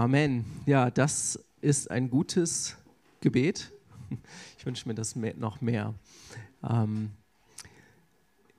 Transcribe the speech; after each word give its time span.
Amen. 0.00 0.46
Ja, 0.64 0.90
das 0.90 1.38
ist 1.60 1.90
ein 1.90 2.08
gutes 2.08 2.74
Gebet. 3.20 3.70
Ich 4.56 4.64
wünsche 4.64 4.88
mir 4.88 4.94
das 4.94 5.14
mehr, 5.14 5.34
noch 5.36 5.60
mehr. 5.60 5.92
Ähm, 6.66 7.10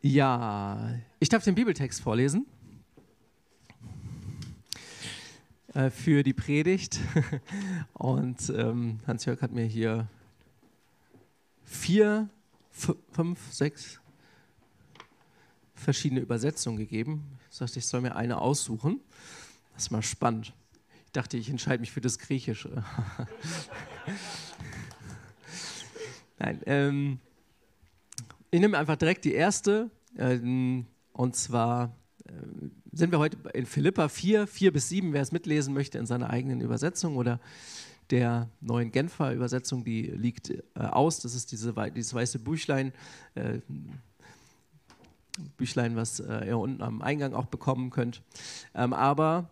ja, 0.04 1.00
ich 1.20 1.30
darf 1.30 1.44
den 1.44 1.56
Bibeltext 1.56 2.00
vorlesen 2.00 2.46
äh, 5.74 5.90
für 5.90 6.22
die 6.22 6.34
Predigt. 6.34 7.00
Und 7.94 8.52
ähm, 8.56 9.00
Hans-Jörg 9.08 9.42
hat 9.42 9.52
mir 9.52 9.66
hier 9.66 10.08
vier, 11.66 12.30
fünf, 12.70 13.52
sechs 13.52 14.00
verschiedene 15.74 16.22
Übersetzungen 16.22 16.78
gegeben. 16.78 17.40
Ich 17.50 17.58
sagte, 17.58 17.80
ich 17.80 17.88
soll 17.88 18.02
mir 18.02 18.16
eine 18.16 18.40
aussuchen. 18.40 19.00
Das 19.74 19.86
ist 19.86 19.92
mal 19.92 20.04
spannend. 20.04 20.54
Dachte, 21.12 21.38
ich 21.38 21.50
entscheide 21.50 21.82
mich 21.82 21.92
für 21.92 22.02
das 22.02 22.20
Griechische. 22.20 22.84
Nein, 26.40 26.62
ähm, 26.66 27.20
ich 28.50 28.60
nehme 28.60 28.78
einfach 28.78 28.96
direkt 28.96 29.26
die 29.26 29.34
erste. 29.34 29.92
Ähm, 30.18 30.86
und 31.14 31.36
zwar 31.36 31.96
äh, 32.26 32.32
sind 32.92 33.12
wir 33.12 33.20
heute 33.20 33.38
in 33.54 33.66
Philippa 33.66 34.10
4, 34.10 34.48
4 34.48 34.74
bis 34.74 34.90
7, 34.90 35.14
wer 35.14 35.22
es 35.22 35.32
mitlesen 35.32 35.74
möchte 35.74 35.98
in 35.98 36.06
seiner 36.06 36.30
eigenen 36.30 36.62
Übersetzung 36.62 37.18
oder 37.18 37.40
der 38.10 38.50
neuen 38.60 38.92
Genfer 38.92 39.34
Übersetzung, 39.34 39.84
die 39.84 40.04
liegt 40.04 40.50
äh, 40.50 40.62
aus. 40.76 41.20
Das 41.20 41.34
ist 41.34 41.52
diese, 41.52 41.74
dieses 41.96 42.14
weiße 42.14 42.40
Büchlein, 42.40 42.94
äh, 43.36 43.60
Büchlein, 45.58 45.96
was 45.96 46.20
äh, 46.20 46.48
ihr 46.48 46.58
unten 46.58 46.82
am 46.82 47.02
Eingang 47.02 47.34
auch 47.34 47.46
bekommen 47.46 47.90
könnt. 47.90 48.22
Ähm, 48.76 48.94
aber 48.94 49.50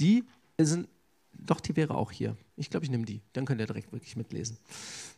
die 0.00 0.24
sind, 0.58 0.88
doch, 1.32 1.60
die 1.60 1.76
wäre 1.76 1.94
auch 1.94 2.10
hier. 2.10 2.36
Ich 2.56 2.70
glaube, 2.70 2.84
ich 2.84 2.90
nehme 2.90 3.04
die. 3.04 3.20
Dann 3.32 3.44
könnt 3.44 3.60
ihr 3.60 3.66
direkt 3.66 3.92
wirklich 3.92 4.16
mitlesen. 4.16 4.58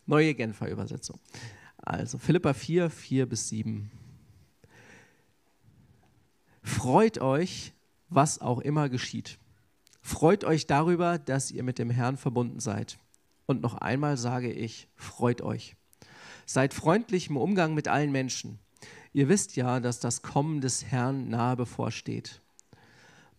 Neue 0.07 0.35
Genfer 0.35 0.69
Übersetzung. 0.69 1.19
Also 1.79 2.19
Philippa 2.19 2.55
4, 2.55 2.91
4 2.91 3.27
bis 3.27 3.49
7. 3.49 3.91
Freut 6.63 7.19
euch, 7.19 7.73
was 8.09 8.41
auch 8.41 8.61
immer 8.61 8.89
geschieht. 8.89 9.39
Freut 10.01 10.45
euch 10.45 10.67
darüber, 10.67 11.19
dass 11.19 11.51
ihr 11.51 11.63
mit 11.63 11.79
dem 11.79 11.91
Herrn 11.91 12.17
verbunden 12.17 12.61
seid. 12.61 12.99
Und 13.47 13.63
noch 13.63 13.75
einmal 13.75 14.17
sage 14.17 14.53
ich, 14.53 14.89
freut 14.95 15.43
euch. 15.43 15.77
Seid 16.47 16.75
freundlich 16.75 17.31
im 17.31 17.37
Umgang 17.37 17.75
mit 17.75 17.89
allen 17.89 18.13
Menschen. 18.13 18.59
Ihr 19.13 19.29
wisst 19.29 19.57
ja, 19.57 19.81
dass 19.81 20.01
das 20.01 20.23
Kommen 20.23 20.61
des 20.61 20.85
Herrn 20.87 21.29
nahe 21.29 21.57
bevorsteht. 21.57 22.42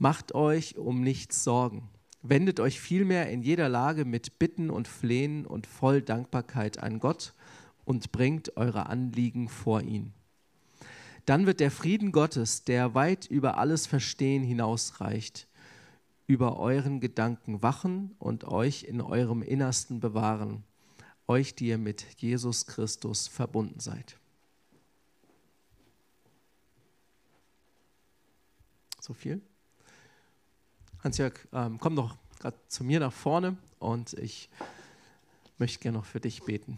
Macht 0.04 0.36
euch 0.36 0.78
um 0.78 1.00
nichts 1.00 1.46
Sorgen. 1.46 1.88
Wendet 2.22 2.60
euch 2.60 2.82
vielmehr 2.82 3.30
in 3.30 3.42
jeder 3.42 3.70
Lage 3.70 4.04
mit 4.04 4.38
Bitten 4.38 4.70
und 4.70 4.86
Flehen 4.86 5.46
und 5.46 5.66
voll 5.66 6.02
Dankbarkeit 6.02 6.78
an 6.84 7.00
Gott 7.00 7.34
und 7.86 8.12
bringt 8.12 8.58
eure 8.58 8.88
Anliegen 8.88 9.48
vor 9.48 9.82
ihn. 9.82 10.12
Dann 11.26 11.46
wird 11.46 11.62
der 11.62 11.72
Frieden 11.72 12.12
Gottes, 12.12 12.66
der 12.66 12.94
weit 12.94 13.28
über 13.28 13.58
alles 13.58 13.88
Verstehen 13.88 14.44
hinausreicht, 14.44 15.48
über 16.28 16.60
euren 16.60 17.00
Gedanken 17.00 17.62
wachen 17.62 18.14
und 18.20 18.44
euch 18.44 18.84
in 18.84 19.00
eurem 19.00 19.42
Innersten 19.42 20.02
bewahren, 20.02 20.66
euch, 21.28 21.56
die 21.56 21.68
ihr 21.68 21.78
mit 21.78 22.06
Jesus 22.18 22.66
Christus 22.66 23.30
verbunden 23.30 23.80
seid. 23.80 24.18
So 29.00 29.14
viel. 29.14 29.42
Hans-Jörg, 31.04 31.34
ähm, 31.52 31.78
komm 31.80 31.96
doch 31.96 32.16
gerade 32.40 32.58
zu 32.68 32.84
mir 32.84 33.00
nach 33.00 33.14
vorne 33.14 33.58
und 33.80 34.14
ich 34.14 34.50
möchte 35.58 35.80
gerne 35.80 35.98
noch 35.98 36.06
für 36.06 36.20
dich 36.20 36.44
beten. 36.44 36.78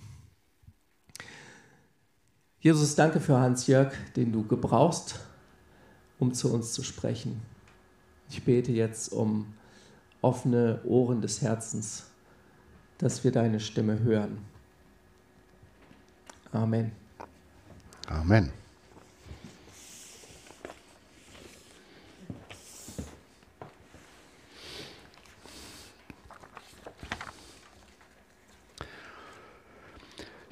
Jesus, 2.60 2.96
danke 2.96 3.20
für 3.20 3.38
Hans-Jörg, 3.38 3.94
den 4.16 4.32
du 4.32 4.46
gebrauchst, 4.48 5.20
um 6.18 6.34
zu 6.34 6.52
uns 6.52 6.74
zu 6.74 6.84
sprechen. 6.84 7.42
Ich 8.30 8.44
bete 8.44 8.72
jetzt 8.72 9.10
um 9.10 9.54
offene 10.22 10.82
Ohren 10.84 11.22
des 11.22 11.42
Herzens, 11.42 12.06
dass 12.98 13.24
wir 13.24 13.32
deine 13.32 13.60
Stimme 13.60 14.00
hören. 14.00 14.40
Amen. 16.52 16.92
Amen. 18.08 18.65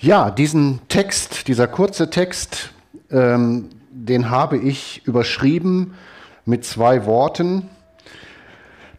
Ja, 0.04 0.32
diesen 0.32 0.82
Text, 0.90 1.48
dieser 1.48 1.66
kurze 1.66 2.10
Text, 2.10 2.72
ähm, 3.10 3.70
den 3.90 4.30
habe 4.30 4.58
ich 4.58 5.08
überschrieben 5.08 5.94
mit 6.44 6.66
zwei 6.66 7.06
Worten. 7.06 7.70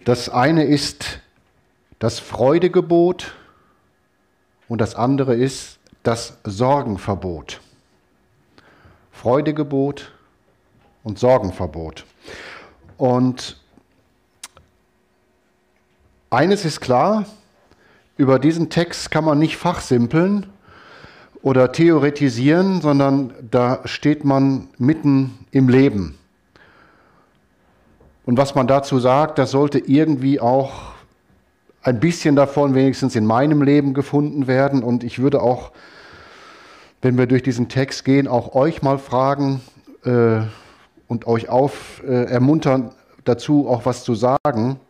Das 0.07 0.31
eine 0.31 0.65
ist 0.65 1.21
das 1.99 2.21
Freudegebot 2.21 3.35
und 4.67 4.81
das 4.81 4.95
andere 4.95 5.35
ist 5.35 5.79
das 6.05 6.39
Sorgenverbot. 6.43 7.61
Freudegebot 9.13 10.11
und 11.03 11.19
Sorgenverbot. 11.19 12.07
Und 12.97 13.61
eines 16.31 16.65
ist 16.65 16.81
klar, 16.81 17.27
über 18.17 18.39
diesen 18.39 18.71
Text 18.71 19.11
kann 19.11 19.27
man 19.27 19.39
nicht 19.39 19.59
fachsimpeln, 19.59 20.47
oder 21.45 21.73
theoretisieren, 21.73 22.81
sondern 22.81 23.35
da 23.51 23.81
steht 23.85 24.25
man 24.25 24.69
mitten 24.79 25.47
im 25.51 25.69
Leben. 25.69 26.19
Und 28.25 28.39
was 28.39 28.55
man 28.55 28.67
dazu 28.67 28.99
sagt, 28.99 29.39
das 29.39 29.51
sollte 29.51 29.79
irgendwie 29.79 30.41
auch 30.41 30.95
ein 31.83 32.01
bisschen 32.01 32.35
davon 32.35 32.75
wenigstens 32.75 33.15
in 33.15 33.27
meinem 33.27 33.61
Leben 33.61 33.93
gefunden 33.93 34.47
werden. 34.47 34.83
Und 34.83 35.05
ich 35.05 35.19
würde 35.19 35.43
auch, 35.43 35.73
wenn 37.03 37.19
wir 37.19 37.27
durch 37.27 37.43
diesen 37.43 37.69
Text 37.69 38.07
gehen, 38.07 38.27
auch 38.27 38.55
euch 38.55 38.81
mal 38.81 38.97
fragen 38.97 39.61
äh, 40.07 40.41
und 41.09 41.27
euch 41.27 41.51
auf 41.51 42.03
äh, 42.09 42.25
ermuntern, 42.25 42.93
dazu 43.25 43.69
auch 43.69 43.85
was 43.85 44.03
zu 44.03 44.15
sagen, 44.15 44.81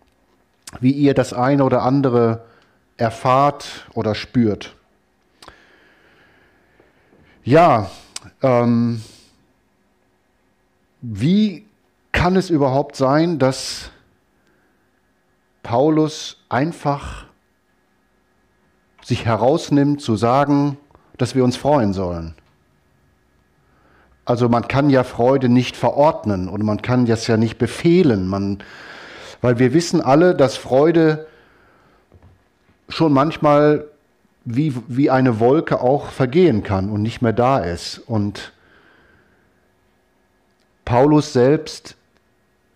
wie 0.79 0.93
ihr 0.93 1.15
das 1.15 1.33
eine 1.33 1.65
oder 1.65 1.83
andere 1.83 2.45
erfahrt 2.97 3.89
oder 3.95 4.15
spürt. 4.15 4.77
Ja, 7.47 7.91
ähm, 8.43 9.03
wie 11.03 11.67
kann 12.11 12.37
es 12.37 12.49
überhaupt 12.49 12.97
sein, 12.97 13.39
dass 13.39 13.91
Paulus 15.63 16.43
einfach 16.49 17.27
sich 19.03 19.27
herausnimmt 19.27 20.01
zu 20.01 20.17
sagen, 20.17 20.79
dass 21.19 21.35
wir 21.35 21.45
uns 21.45 21.59
freuen 21.59 21.93
sollen? 21.93 22.35
Also 24.25 24.49
man 24.49 24.67
kann 24.67 24.89
ja 24.89 25.05
Freude 25.05 25.51
nicht 25.51 25.77
verordnen 25.77 26.49
und 26.49 26.65
man 26.65 26.81
kann 26.81 27.05
das 27.05 27.27
ja 27.27 27.37
nicht 27.37 27.59
befehlen, 27.59 28.27
man, 28.27 28.63
weil 29.43 29.59
wir 29.59 29.75
wissen 29.75 30.01
alle, 30.01 30.35
dass 30.35 30.57
Freude 30.57 31.27
schon 32.89 33.13
manchmal 33.13 33.85
wie, 34.45 34.75
wie 34.89 35.11
eine 35.11 35.41
Wolke 35.41 35.81
auch 35.81 36.09
vergehen 36.09 36.63
kann 36.63 36.91
und 36.91 37.03
nicht 37.03 37.23
mehr 37.23 37.33
da 37.33 37.59
ist. 37.59 37.99
Und 37.99 38.53
Paulus 40.85 41.33
selbst 41.33 41.97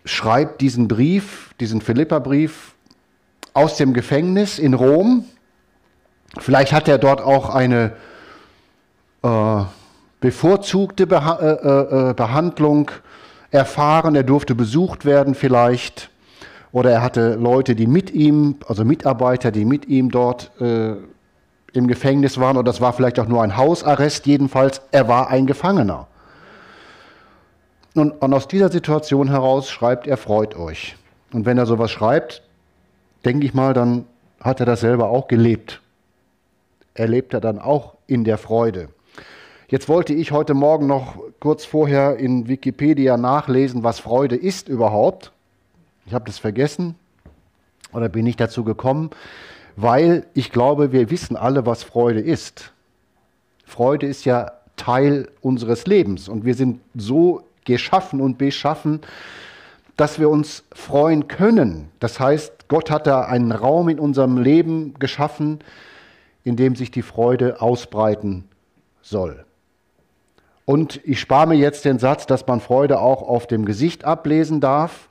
schreibt 0.05 0.61
diesen 0.61 0.87
Brief, 0.87 1.53
diesen 1.59 1.81
Philipperbrief 1.81 2.73
aus 3.53 3.77
dem 3.77 3.93
Gefängnis 3.93 4.57
in 4.57 4.73
Rom. 4.73 5.25
Vielleicht 6.39 6.73
hat 6.73 6.87
er 6.87 6.97
dort 6.97 7.21
auch 7.21 7.53
eine 7.53 7.93
äh, 9.21 9.63
bevorzugte 10.19 11.07
Beha 11.07 11.39
äh, 11.39 11.51
äh, 11.51 12.09
äh 12.09 12.13
Behandlung 12.13 12.91
erfahren. 13.51 14.15
Er 14.15 14.23
durfte 14.23 14.55
besucht 14.55 15.05
werden 15.05 15.35
vielleicht. 15.35 16.09
Oder 16.71 16.91
er 16.91 17.01
hatte 17.01 17.35
Leute, 17.35 17.75
die 17.75 17.87
mit 17.87 18.11
ihm, 18.11 18.57
also 18.67 18.85
Mitarbeiter, 18.85 19.51
die 19.51 19.65
mit 19.65 19.87
ihm 19.87 20.11
dort 20.11 20.51
äh, 20.61 20.95
im 21.73 21.87
Gefängnis 21.87 22.39
waren, 22.39 22.57
oder 22.57 22.65
das 22.65 22.81
war 22.81 22.93
vielleicht 22.93 23.19
auch 23.19 23.27
nur 23.27 23.43
ein 23.43 23.57
Hausarrest, 23.57 24.25
jedenfalls, 24.25 24.81
er 24.91 25.07
war 25.07 25.29
ein 25.29 25.45
Gefangener. 25.45 26.07
Und, 27.95 28.11
und 28.11 28.33
aus 28.33 28.47
dieser 28.47 28.69
Situation 28.69 29.29
heraus 29.29 29.69
schreibt 29.69 30.07
er, 30.07 30.17
freut 30.17 30.55
euch. 30.55 30.95
Und 31.33 31.45
wenn 31.45 31.57
er 31.57 31.65
sowas 31.65 31.91
schreibt, 31.91 32.43
denke 33.25 33.45
ich 33.45 33.53
mal, 33.53 33.73
dann 33.73 34.05
hat 34.39 34.59
er 34.59 34.65
das 34.65 34.79
selber 34.81 35.09
auch 35.09 35.27
gelebt. 35.27 35.81
Erlebt 36.93 37.33
er 37.33 37.41
dann 37.41 37.59
auch 37.59 37.95
in 38.07 38.23
der 38.23 38.37
Freude. 38.37 38.89
Jetzt 39.67 39.87
wollte 39.87 40.13
ich 40.13 40.31
heute 40.31 40.55
Morgen 40.55 40.87
noch 40.87 41.17
kurz 41.39 41.65
vorher 41.65 42.17
in 42.17 42.47
Wikipedia 42.47 43.17
nachlesen, 43.17 43.83
was 43.83 43.99
Freude 43.99 44.35
ist 44.35 44.67
überhaupt. 44.67 45.31
Ich 46.05 46.13
habe 46.13 46.25
das 46.25 46.39
vergessen. 46.39 46.95
oder 47.93 48.09
bin 48.09 48.25
ich 48.25 48.35
dazu 48.35 48.63
gekommen, 48.63 49.11
weil 49.81 50.25
ich 50.33 50.51
glaube, 50.51 50.91
wir 50.91 51.09
wissen 51.09 51.37
alle, 51.37 51.65
was 51.65 51.83
Freude 51.83 52.19
ist. 52.19 52.73
Freude 53.65 54.07
ist 54.07 54.25
ja 54.25 54.51
Teil 54.75 55.29
unseres 55.39 55.87
Lebens 55.87 56.27
und 56.27 56.43
wir 56.43 56.53
sind 56.53 56.81
so 56.95 57.43
geschaffen 57.63 58.19
und 58.19 58.37
beschaffen, 58.37 58.99
dass 59.95 60.19
wir 60.19 60.29
uns 60.29 60.63
freuen 60.73 61.29
können. 61.29 61.89
Das 61.99 62.19
heißt, 62.19 62.67
Gott 62.67 62.91
hat 62.91 63.07
da 63.07 63.21
einen 63.21 63.51
Raum 63.53 63.87
in 63.87 63.99
unserem 63.99 64.37
Leben 64.37 64.95
geschaffen, 64.99 65.59
in 66.43 66.57
dem 66.57 66.75
sich 66.75 66.91
die 66.91 67.01
Freude 67.01 67.61
ausbreiten 67.61 68.45
soll. 69.01 69.45
Und 70.65 70.99
ich 71.05 71.21
spare 71.21 71.47
mir 71.47 71.55
jetzt 71.55 71.85
den 71.85 71.99
Satz, 71.99 72.25
dass 72.25 72.45
man 72.47 72.59
Freude 72.59 72.99
auch 72.99 73.21
auf 73.21 73.47
dem 73.47 73.65
Gesicht 73.65 74.03
ablesen 74.03 74.59
darf. 74.59 75.09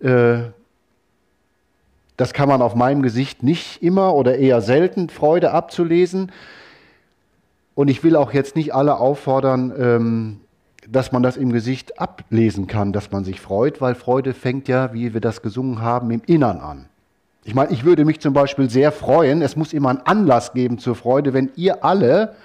Äh, 0.00 0.50
das 2.16 2.32
kann 2.32 2.48
man 2.48 2.62
auf 2.62 2.74
meinem 2.74 3.02
Gesicht 3.02 3.42
nicht 3.42 3.82
immer 3.82 4.14
oder 4.14 4.38
eher 4.38 4.60
selten, 4.60 5.08
Freude 5.08 5.52
abzulesen. 5.52 6.30
Und 7.74 7.88
ich 7.88 8.04
will 8.04 8.14
auch 8.16 8.32
jetzt 8.32 8.54
nicht 8.54 8.74
alle 8.74 8.98
auffordern, 8.98 9.72
ähm, 9.76 10.40
dass 10.88 11.12
man 11.12 11.22
das 11.22 11.36
im 11.36 11.52
Gesicht 11.52 11.98
ablesen 11.98 12.66
kann, 12.66 12.92
dass 12.92 13.10
man 13.10 13.24
sich 13.24 13.40
freut, 13.40 13.80
weil 13.80 13.94
Freude 13.94 14.34
fängt 14.34 14.68
ja, 14.68 14.92
wie 14.92 15.14
wir 15.14 15.20
das 15.20 15.42
gesungen 15.42 15.80
haben, 15.80 16.10
im 16.10 16.22
Innern 16.26 16.60
an. 16.60 16.86
Ich 17.44 17.54
meine, 17.54 17.72
ich 17.72 17.84
würde 17.84 18.04
mich 18.04 18.20
zum 18.20 18.32
Beispiel 18.32 18.70
sehr 18.70 18.92
freuen, 18.92 19.42
es 19.42 19.56
muss 19.56 19.72
immer 19.72 19.90
einen 19.90 20.00
Anlass 20.00 20.52
geben 20.52 20.78
zur 20.78 20.94
Freude, 20.94 21.34
wenn 21.34 21.50
ihr 21.56 21.84
alle 21.84 22.36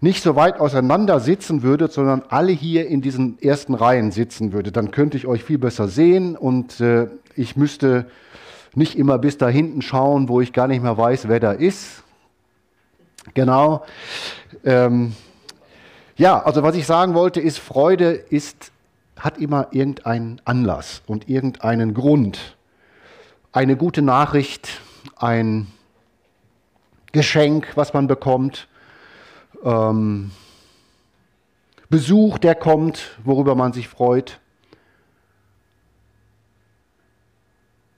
nicht 0.00 0.22
so 0.22 0.36
weit 0.36 0.60
auseinander 0.60 1.20
sitzen 1.20 1.62
würdet, 1.62 1.92
sondern 1.92 2.22
alle 2.28 2.52
hier 2.52 2.86
in 2.86 3.00
diesen 3.00 3.40
ersten 3.40 3.74
Reihen 3.74 4.12
sitzen 4.12 4.52
würdet. 4.52 4.76
Dann 4.76 4.90
könnte 4.90 5.16
ich 5.16 5.26
euch 5.26 5.42
viel 5.42 5.58
besser 5.58 5.88
sehen 5.88 6.36
und 6.36 6.80
äh, 6.80 7.08
ich 7.34 7.56
müsste 7.56 8.06
nicht 8.76 8.96
immer 8.96 9.18
bis 9.18 9.38
da 9.38 9.48
hinten 9.48 9.82
schauen, 9.82 10.28
wo 10.28 10.40
ich 10.40 10.52
gar 10.52 10.68
nicht 10.68 10.82
mehr 10.82 10.96
weiß, 10.96 11.28
wer 11.28 11.40
da 11.40 11.52
ist. 11.52 12.04
Genau. 13.34 13.84
Ähm, 14.64 15.14
ja, 16.16 16.42
also 16.42 16.62
was 16.62 16.76
ich 16.76 16.86
sagen 16.86 17.14
wollte, 17.14 17.40
ist, 17.40 17.58
Freude 17.58 18.10
ist, 18.12 18.70
hat 19.18 19.38
immer 19.38 19.68
irgendeinen 19.70 20.40
Anlass 20.44 21.02
und 21.06 21.28
irgendeinen 21.28 21.94
Grund. 21.94 22.56
Eine 23.52 23.76
gute 23.76 24.02
Nachricht, 24.02 24.80
ein 25.16 25.66
Geschenk, 27.12 27.72
was 27.76 27.94
man 27.94 28.06
bekommt, 28.06 28.68
ähm, 29.64 30.30
Besuch, 31.88 32.38
der 32.38 32.54
kommt, 32.54 33.16
worüber 33.24 33.54
man 33.54 33.72
sich 33.72 33.88
freut. 33.88 34.40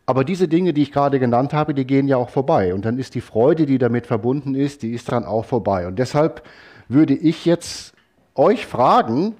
Aber 0.08 0.24
diese 0.24 0.48
Dinge, 0.48 0.72
die 0.72 0.80
ich 0.80 0.90
gerade 0.90 1.20
genannt 1.20 1.52
habe, 1.52 1.74
die 1.74 1.86
gehen 1.86 2.08
ja 2.08 2.16
auch 2.16 2.30
vorbei. 2.30 2.72
Und 2.72 2.86
dann 2.86 2.98
ist 2.98 3.14
die 3.14 3.20
Freude, 3.20 3.66
die 3.66 3.76
damit 3.76 4.06
verbunden 4.06 4.54
ist, 4.54 4.80
die 4.80 4.92
ist 4.94 5.12
dann 5.12 5.26
auch 5.26 5.44
vorbei. 5.44 5.86
Und 5.86 5.98
deshalb 5.98 6.48
würde 6.88 7.12
ich 7.12 7.44
jetzt 7.44 7.92
euch 8.34 8.64
fragen, 8.64 9.36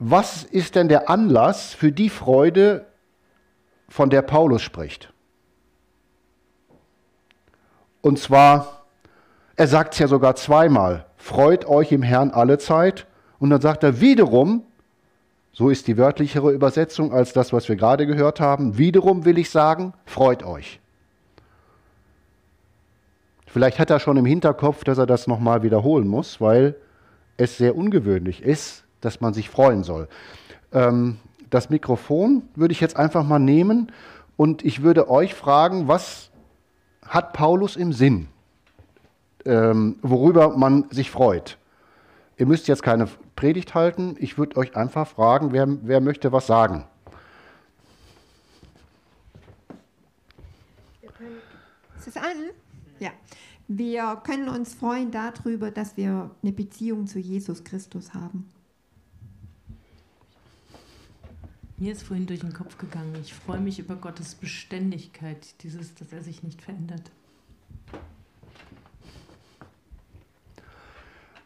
was 0.00 0.42
ist 0.42 0.74
denn 0.74 0.88
der 0.88 1.08
Anlass 1.08 1.74
für 1.74 1.92
die 1.92 2.10
Freude, 2.10 2.86
von 3.88 4.10
der 4.10 4.22
Paulus 4.22 4.62
spricht? 4.62 5.12
Und 8.00 8.18
zwar, 8.18 8.84
er 9.54 9.68
sagt 9.68 9.92
es 9.92 10.00
ja 10.00 10.08
sogar 10.08 10.34
zweimal, 10.34 11.06
freut 11.16 11.66
euch 11.66 11.92
im 11.92 12.02
Herrn 12.02 12.32
alle 12.32 12.58
Zeit. 12.58 13.06
Und 13.38 13.50
dann 13.50 13.60
sagt 13.60 13.84
er 13.84 14.00
wiederum, 14.00 14.64
so 15.54 15.70
ist 15.70 15.86
die 15.86 15.96
wörtlichere 15.96 16.52
Übersetzung 16.52 17.12
als 17.12 17.32
das, 17.32 17.52
was 17.52 17.68
wir 17.68 17.76
gerade 17.76 18.06
gehört 18.06 18.40
haben. 18.40 18.76
Wiederum 18.76 19.24
will 19.24 19.38
ich 19.38 19.50
sagen, 19.50 19.94
freut 20.04 20.42
euch. 20.42 20.80
Vielleicht 23.46 23.78
hat 23.78 23.88
er 23.88 24.00
schon 24.00 24.16
im 24.16 24.26
Hinterkopf, 24.26 24.82
dass 24.82 24.98
er 24.98 25.06
das 25.06 25.28
nochmal 25.28 25.62
wiederholen 25.62 26.08
muss, 26.08 26.40
weil 26.40 26.74
es 27.36 27.56
sehr 27.56 27.76
ungewöhnlich 27.76 28.42
ist, 28.42 28.82
dass 29.00 29.20
man 29.20 29.32
sich 29.32 29.48
freuen 29.48 29.84
soll. 29.84 30.08
Ähm, 30.72 31.18
das 31.50 31.70
Mikrofon 31.70 32.42
würde 32.56 32.72
ich 32.72 32.80
jetzt 32.80 32.96
einfach 32.96 33.24
mal 33.24 33.38
nehmen 33.38 33.92
und 34.36 34.64
ich 34.64 34.82
würde 34.82 35.08
euch 35.08 35.34
fragen, 35.34 35.86
was 35.86 36.30
hat 37.06 37.32
Paulus 37.32 37.76
im 37.76 37.92
Sinn, 37.92 38.26
ähm, 39.44 39.98
worüber 40.02 40.56
man 40.56 40.90
sich 40.90 41.12
freut? 41.12 41.58
Ihr 42.36 42.46
müsst 42.46 42.66
jetzt 42.66 42.82
keine 42.82 43.08
Predigt 43.36 43.74
halten. 43.74 44.16
Ich 44.18 44.38
würde 44.38 44.56
euch 44.56 44.76
einfach 44.76 45.06
fragen, 45.06 45.52
wer, 45.52 45.66
wer 45.82 46.00
möchte 46.00 46.32
was 46.32 46.46
sagen? 46.46 46.84
Ist 51.98 52.08
es 52.08 52.16
an? 52.16 52.50
Ja. 52.98 53.10
Wir 53.66 54.20
können 54.24 54.48
uns 54.48 54.74
freuen 54.74 55.10
darüber, 55.10 55.70
dass 55.70 55.96
wir 55.96 56.30
eine 56.42 56.52
Beziehung 56.52 57.06
zu 57.06 57.18
Jesus 57.18 57.64
Christus 57.64 58.12
haben. 58.12 58.50
Mir 61.78 61.92
ist 61.92 62.02
vorhin 62.02 62.26
durch 62.26 62.40
den 62.40 62.52
Kopf 62.52 62.78
gegangen, 62.78 63.16
ich 63.22 63.34
freue 63.34 63.60
mich 63.60 63.78
über 63.78 63.96
Gottes 63.96 64.34
Beständigkeit, 64.34 65.62
dieses, 65.62 65.94
dass 65.94 66.12
er 66.12 66.22
sich 66.22 66.42
nicht 66.42 66.62
verändert. 66.62 67.10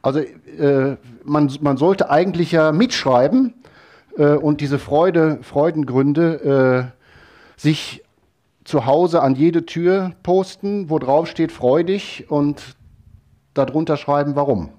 Also 0.03 0.21
äh, 0.21 0.97
man, 1.25 1.53
man 1.61 1.77
sollte 1.77 2.11
eigentlich 2.11 2.53
ja 2.53 2.73
mitschreiben 2.73 3.55
äh, 4.17 4.35
und 4.35 4.61
diese 4.61 4.79
Freude, 4.79 5.39
Freudengründe 5.43 6.93
äh, 7.57 7.61
sich 7.61 8.05
zu 8.65 8.87
Hause 8.87 9.23
an 9.23 9.35
jede 9.35 9.67
Tür 9.67 10.13
posten, 10.23 10.91
wo 10.91 10.99
drauf 10.99 11.29
steht 11.29 11.53
freudig 11.53 12.27
und 12.29 12.77
darunter 13.55 13.97
schreiben, 13.97 14.37
warum. 14.37 14.71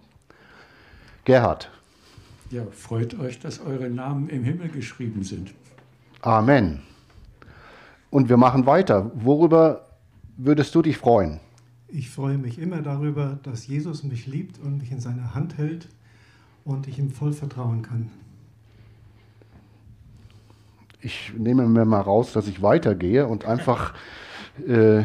Gerhard. 1.25 1.69
Ja, 2.51 2.63
freut 2.71 3.19
euch, 3.19 3.39
dass 3.39 3.59
eure 3.59 3.89
Namen 3.89 4.29
im 4.29 4.43
Himmel 4.43 4.69
geschrieben 4.69 5.23
sind. 5.23 5.53
Amen. 6.21 6.81
Und 8.09 8.29
wir 8.29 8.37
machen 8.37 8.65
weiter. 8.65 9.11
Worüber 9.13 9.85
würdest 10.37 10.73
du 10.73 10.81
dich 10.81 10.97
freuen? 10.97 11.39
Ich 11.91 12.09
freue 12.09 12.37
mich 12.37 12.59
immer 12.59 12.81
darüber, 12.81 13.39
dass 13.41 13.65
Jesus 13.65 14.03
mich 14.03 14.27
liebt 14.27 14.59
und 14.59 14.77
mich 14.77 14.91
in 14.91 14.99
seiner 14.99 15.33
Hand 15.33 15.57
hält 15.57 15.87
und 16.63 16.87
ich 16.87 16.99
ihm 16.99 17.09
voll 17.09 17.33
vertrauen 17.33 17.81
kann. 17.81 18.11
Ich 21.01 21.33
nehme 21.35 21.65
mir 21.67 21.85
mal 21.85 22.01
raus, 22.01 22.33
dass 22.33 22.47
ich 22.47 22.61
weitergehe 22.61 23.25
und 23.25 23.45
einfach, 23.45 23.95
äh, 24.67 25.03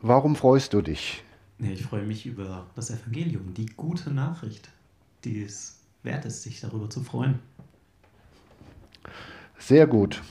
warum 0.00 0.34
freust 0.34 0.72
du 0.72 0.82
dich? 0.82 1.22
Nee, 1.58 1.74
ich 1.74 1.82
freue 1.84 2.04
mich 2.04 2.26
über 2.26 2.66
das 2.74 2.90
Evangelium, 2.90 3.54
die 3.54 3.66
gute 3.66 4.10
Nachricht, 4.10 4.70
die 5.24 5.42
es 5.42 5.78
wert 6.02 6.24
ist, 6.24 6.42
sich 6.42 6.60
darüber 6.60 6.90
zu 6.90 7.02
freuen. 7.02 7.38
Sehr 9.58 9.86
gut. 9.86 10.22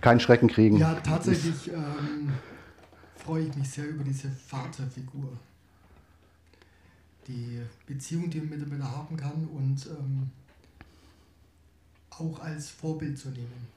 Kein 0.00 0.20
Schrecken 0.20 0.48
kriegen. 0.48 0.76
Ja, 0.76 0.94
tatsächlich. 0.94 1.72
Ähm 1.72 2.32
freue 3.24 3.46
ich 3.46 3.56
mich 3.56 3.70
sehr 3.70 3.88
über 3.88 4.04
diese 4.04 4.30
Vaterfigur. 4.30 5.32
Die 7.26 7.58
Beziehung, 7.86 8.28
die 8.28 8.38
man 8.38 8.50
miteinander 8.50 8.90
haben 8.90 9.16
kann 9.16 9.48
und 9.48 9.86
ähm, 9.86 10.30
auch 12.10 12.38
als 12.40 12.68
Vorbild 12.68 13.18
zu 13.18 13.30
nehmen. 13.30 13.74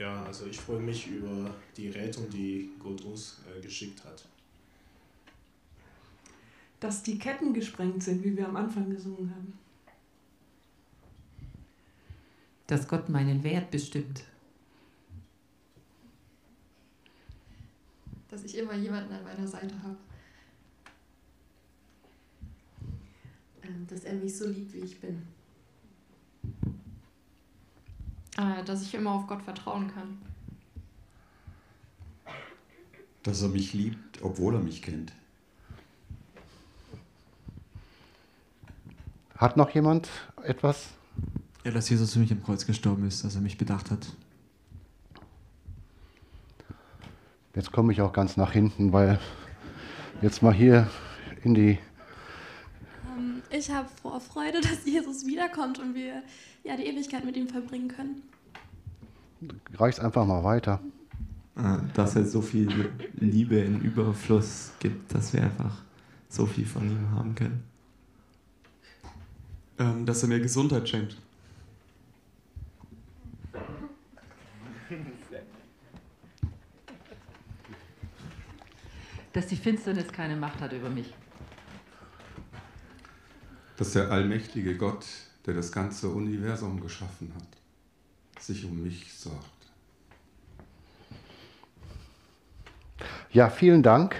Ja, 0.00 0.24
also 0.24 0.46
ich 0.46 0.58
freue 0.58 0.80
mich 0.80 1.06
über 1.06 1.54
die 1.76 1.90
Rettung, 1.90 2.28
die 2.28 2.70
Gott 2.80 3.02
uns 3.02 3.40
äh, 3.46 3.60
geschickt 3.60 4.04
hat. 4.04 4.24
Dass 6.80 7.04
die 7.04 7.20
Ketten 7.20 7.54
gesprengt 7.54 8.02
sind, 8.02 8.24
wie 8.24 8.36
wir 8.36 8.48
am 8.48 8.56
Anfang 8.56 8.90
gesungen 8.90 9.30
haben. 9.30 9.61
Dass 12.72 12.88
Gott 12.88 13.10
meinen 13.10 13.44
Wert 13.44 13.70
bestimmt. 13.70 14.24
Dass 18.30 18.44
ich 18.44 18.56
immer 18.56 18.72
jemanden 18.72 19.12
an 19.12 19.24
meiner 19.24 19.46
Seite 19.46 19.74
habe. 19.82 19.98
Ähm, 23.62 23.86
dass 23.86 24.04
er 24.04 24.14
mich 24.14 24.34
so 24.34 24.48
liebt, 24.48 24.72
wie 24.72 24.78
ich 24.78 24.98
bin. 24.98 25.22
Äh, 28.38 28.64
dass 28.64 28.80
ich 28.80 28.94
immer 28.94 29.10
auf 29.10 29.26
Gott 29.26 29.42
vertrauen 29.42 29.92
kann. 29.92 30.18
Dass 33.22 33.42
er 33.42 33.48
mich 33.48 33.74
liebt, 33.74 34.22
obwohl 34.22 34.54
er 34.54 34.60
mich 34.60 34.80
kennt. 34.80 35.12
Hat 39.36 39.58
noch 39.58 39.68
jemand 39.68 40.08
etwas? 40.42 40.88
Ja, 41.64 41.70
dass 41.70 41.88
Jesus 41.88 42.12
für 42.12 42.18
mich 42.18 42.32
am 42.32 42.42
Kreuz 42.42 42.66
gestorben 42.66 43.06
ist, 43.06 43.24
dass 43.24 43.36
er 43.36 43.40
mich 43.40 43.56
bedacht 43.56 43.90
hat. 43.90 44.06
Jetzt 47.54 47.70
komme 47.70 47.92
ich 47.92 48.00
auch 48.00 48.12
ganz 48.12 48.36
nach 48.36 48.52
hinten, 48.52 48.92
weil 48.92 49.20
jetzt 50.22 50.42
mal 50.42 50.54
hier 50.54 50.88
in 51.44 51.54
die. 51.54 51.78
Ähm, 53.06 53.42
ich 53.50 53.70
habe 53.70 53.88
Vorfreude, 54.00 54.60
dass 54.62 54.84
Jesus 54.84 55.26
wiederkommt 55.26 55.78
und 55.78 55.94
wir 55.94 56.22
ja, 56.64 56.76
die 56.76 56.84
Ewigkeit 56.84 57.24
mit 57.24 57.36
ihm 57.36 57.48
verbringen 57.48 57.88
können. 57.88 58.22
Reich's 59.74 60.00
einfach 60.00 60.26
mal 60.26 60.42
weiter. 60.42 60.80
Äh, 61.56 61.78
Dass 61.94 62.16
es 62.16 62.32
so 62.32 62.40
viel 62.40 62.90
Liebe 63.14 63.56
in 63.56 63.80
Überfluss 63.80 64.72
gibt, 64.78 65.14
dass 65.14 65.32
wir 65.32 65.42
einfach 65.42 65.82
so 66.28 66.46
viel 66.46 66.64
von 66.64 66.90
ihm 66.90 67.10
haben 67.10 67.34
können. 67.34 67.62
Ähm, 69.78 70.06
dass 70.06 70.22
er 70.22 70.28
mir 70.28 70.40
Gesundheit 70.40 70.88
schenkt. 70.88 71.16
Dass 79.32 79.46
die 79.46 79.56
Finsternis 79.56 80.12
keine 80.12 80.36
Macht 80.36 80.60
hat 80.60 80.72
über 80.72 80.90
mich. 80.90 81.12
Dass 83.76 83.92
der 83.92 84.10
allmächtige 84.10 84.76
Gott, 84.76 85.06
der 85.46 85.54
das 85.54 85.72
ganze 85.72 86.08
Universum 86.08 86.80
geschaffen 86.80 87.32
hat, 87.34 88.42
sich 88.42 88.64
um 88.64 88.82
mich 88.82 89.12
sorgt. 89.14 89.48
Ja, 93.30 93.48
vielen 93.48 93.82
Dank. 93.82 94.14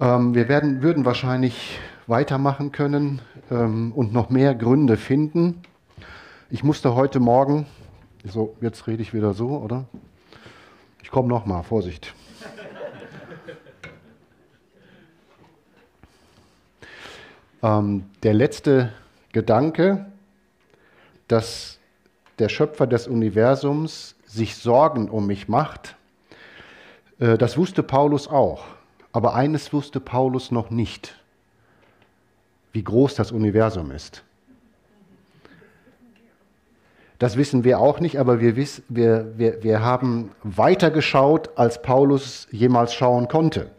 Ähm, 0.00 0.34
wir 0.34 0.48
werden, 0.48 0.82
würden 0.82 1.04
wahrscheinlich 1.04 1.78
weitermachen 2.06 2.72
können 2.72 3.20
ähm, 3.50 3.92
und 3.92 4.12
noch 4.12 4.30
mehr 4.30 4.54
Gründe 4.54 4.96
finden. 4.96 5.60
Ich 6.48 6.64
musste 6.64 6.94
heute 6.94 7.20
Morgen, 7.20 7.66
so 8.24 8.56
jetzt 8.60 8.86
rede 8.86 9.02
ich 9.02 9.12
wieder 9.12 9.34
so, 9.34 9.50
oder? 9.58 9.84
Ich 11.02 11.10
komme 11.10 11.28
noch 11.28 11.44
mal, 11.44 11.62
Vorsicht. 11.62 12.14
Ähm, 17.62 18.04
der 18.22 18.34
letzte 18.34 18.92
Gedanke, 19.32 20.06
dass 21.28 21.78
der 22.38 22.48
Schöpfer 22.48 22.86
des 22.86 23.06
Universums 23.06 24.16
sich 24.26 24.56
Sorgen 24.56 25.08
um 25.08 25.26
mich 25.26 25.48
macht, 25.48 25.96
äh, 27.20 27.38
das 27.38 27.56
wusste 27.56 27.82
Paulus 27.82 28.26
auch. 28.26 28.64
Aber 29.12 29.34
eines 29.34 29.72
wusste 29.72 30.00
Paulus 30.00 30.50
noch 30.50 30.70
nicht, 30.70 31.14
wie 32.72 32.82
groß 32.82 33.14
das 33.14 33.30
Universum 33.30 33.90
ist. 33.90 34.24
Das 37.18 37.36
wissen 37.36 37.62
wir 37.62 37.78
auch 37.78 38.00
nicht, 38.00 38.18
aber 38.18 38.40
wir, 38.40 38.56
wiss, 38.56 38.82
wir, 38.88 39.38
wir, 39.38 39.62
wir 39.62 39.80
haben 39.80 40.32
weiter 40.42 40.90
geschaut, 40.90 41.50
als 41.54 41.80
Paulus 41.80 42.48
jemals 42.50 42.94
schauen 42.94 43.28
konnte. 43.28 43.70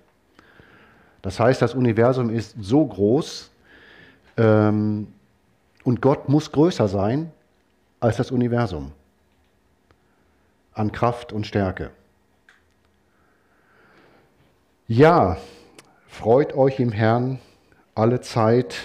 Das 1.22 1.40
heißt, 1.40 1.62
das 1.62 1.74
Universum 1.74 2.30
ist 2.30 2.56
so 2.60 2.86
groß 2.86 3.52
ähm, 4.38 5.08
und 5.84 6.02
Gott 6.02 6.30
muss 6.30 6.52
größer 6.52 6.88
sein 6.88 7.32
als 8.00 8.18
das 8.18 8.32
Universum 8.32 8.92
an 10.74 10.92
Kraft 10.92 11.34
und 11.34 11.46
Stärke. 11.46 11.92
Ja, 14.88 15.38
freut 16.08 16.54
euch 16.54 16.80
im 16.80 16.92
Herrn 16.92 17.40
alle 17.96 18.22
Zeit. 18.22 18.76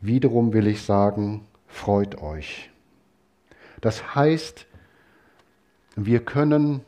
Wiederum 0.00 0.52
will 0.52 0.66
ich 0.66 0.82
sagen, 0.82 1.46
freut 1.66 2.20
euch. 2.20 2.70
Das 3.80 4.14
heißt, 4.14 4.66
wir 5.96 6.24
können 6.24 6.84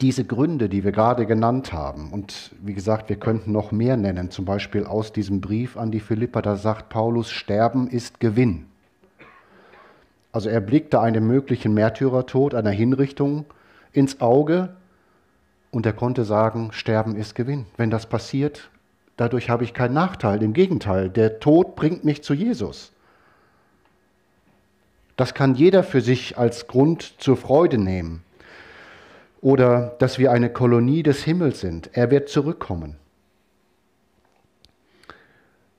diese 0.00 0.24
Gründe, 0.24 0.68
die 0.68 0.84
wir 0.84 0.92
gerade 0.92 1.26
genannt 1.26 1.72
haben, 1.72 2.10
und 2.10 2.52
wie 2.60 2.74
gesagt, 2.74 3.08
wir 3.08 3.16
könnten 3.16 3.52
noch 3.52 3.72
mehr 3.72 3.96
nennen, 3.96 4.30
zum 4.30 4.44
Beispiel 4.44 4.84
aus 4.84 5.12
diesem 5.12 5.40
Brief 5.40 5.76
an 5.76 5.90
die 5.90 6.00
Philipper, 6.00 6.42
da 6.42 6.56
sagt 6.56 6.88
Paulus, 6.88 7.30
Sterben 7.30 7.88
ist 7.88 8.20
Gewinn. 8.20 8.66
Also 10.32 10.50
er 10.50 10.60
blickte 10.60 11.00
einem 11.00 11.26
möglichen 11.26 11.72
Märtyrertod, 11.72 12.54
einer 12.54 12.70
Hinrichtung 12.70 13.46
ins 13.92 14.20
Auge 14.20 14.76
und 15.70 15.86
er 15.86 15.94
konnte 15.94 16.24
sagen, 16.24 16.72
Sterben 16.72 17.16
ist 17.16 17.34
Gewinn. 17.34 17.64
Wenn 17.78 17.88
das 17.88 18.06
passiert, 18.06 18.68
dadurch 19.16 19.48
habe 19.48 19.64
ich 19.64 19.72
keinen 19.72 19.94
Nachteil. 19.94 20.42
Im 20.42 20.52
Gegenteil, 20.52 21.08
der 21.08 21.40
Tod 21.40 21.74
bringt 21.74 22.04
mich 22.04 22.22
zu 22.22 22.34
Jesus. 22.34 22.92
Das 25.16 25.32
kann 25.32 25.54
jeder 25.54 25.82
für 25.82 26.02
sich 26.02 26.36
als 26.36 26.66
Grund 26.66 27.14
zur 27.16 27.38
Freude 27.38 27.78
nehmen. 27.78 28.22
Oder 29.40 29.94
dass 29.98 30.18
wir 30.18 30.32
eine 30.32 30.50
Kolonie 30.50 31.02
des 31.02 31.22
Himmels 31.22 31.60
sind. 31.60 31.90
Er 31.92 32.10
wird 32.10 32.28
zurückkommen. 32.28 32.96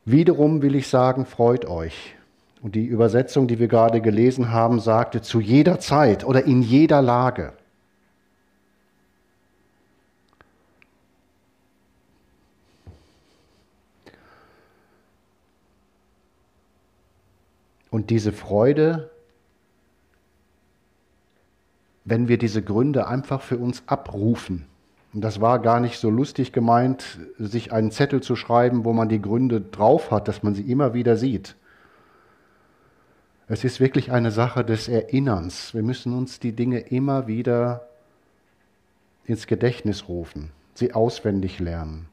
Wiederum 0.06 0.62
will 0.62 0.76
ich 0.76 0.88
sagen, 0.88 1.26
freut 1.26 1.66
euch. 1.66 2.16
Und 2.62 2.76
die 2.76 2.86
Übersetzung, 2.86 3.48
die 3.48 3.60
wir 3.60 3.68
gerade 3.68 4.02
gelesen 4.02 4.52
haben, 4.52 4.80
sagte 4.80 5.22
zu 5.22 5.40
jeder 5.40 5.80
Zeit 5.80 6.24
oder 6.24 6.46
in 6.46 6.62
jeder 6.62 7.02
Lage. 7.02 7.54
Und 17.90 18.10
diese 18.10 18.32
Freude, 18.32 19.10
wenn 22.08 22.30
wir 22.30 22.38
diese 22.38 22.62
Gründe 22.62 23.08
einfach 23.08 23.42
für 23.42 23.58
uns 23.58 23.84
abrufen, 23.86 24.66
und 25.14 25.22
das 25.22 25.42
war 25.42 25.60
gar 25.60 25.82
nicht 25.82 26.00
so 26.00 26.10
lustig 26.10 26.54
gemeint, 26.54 27.20
sich 27.38 27.74
einen 27.74 27.92
Zettel 27.92 28.22
zu 28.22 28.36
schreiben, 28.36 28.86
wo 28.86 28.94
man 28.94 29.10
die 29.10 29.22
Gründe 29.22 29.60
drauf 29.60 30.10
hat, 30.10 30.28
dass 30.28 30.42
man 30.42 30.56
sie 30.56 30.70
immer 30.72 30.94
wieder 30.94 31.18
sieht. 31.18 31.56
Es 33.50 33.64
ist 33.64 33.80
wirklich 33.80 34.12
eine 34.12 34.32
Sache 34.32 34.64
des 34.64 34.88
Erinnerns. 34.88 35.74
Wir 35.74 35.84
müssen 35.84 36.14
uns 36.14 36.40
die 36.40 36.54
Dinge 36.54 36.80
immer 36.80 37.28
wieder 37.28 37.88
ins 39.26 39.48
Gedächtnis 39.48 40.08
rufen, 40.08 40.52
sie 40.76 40.94
auswendig 40.94 41.60
lernen. 41.60 42.08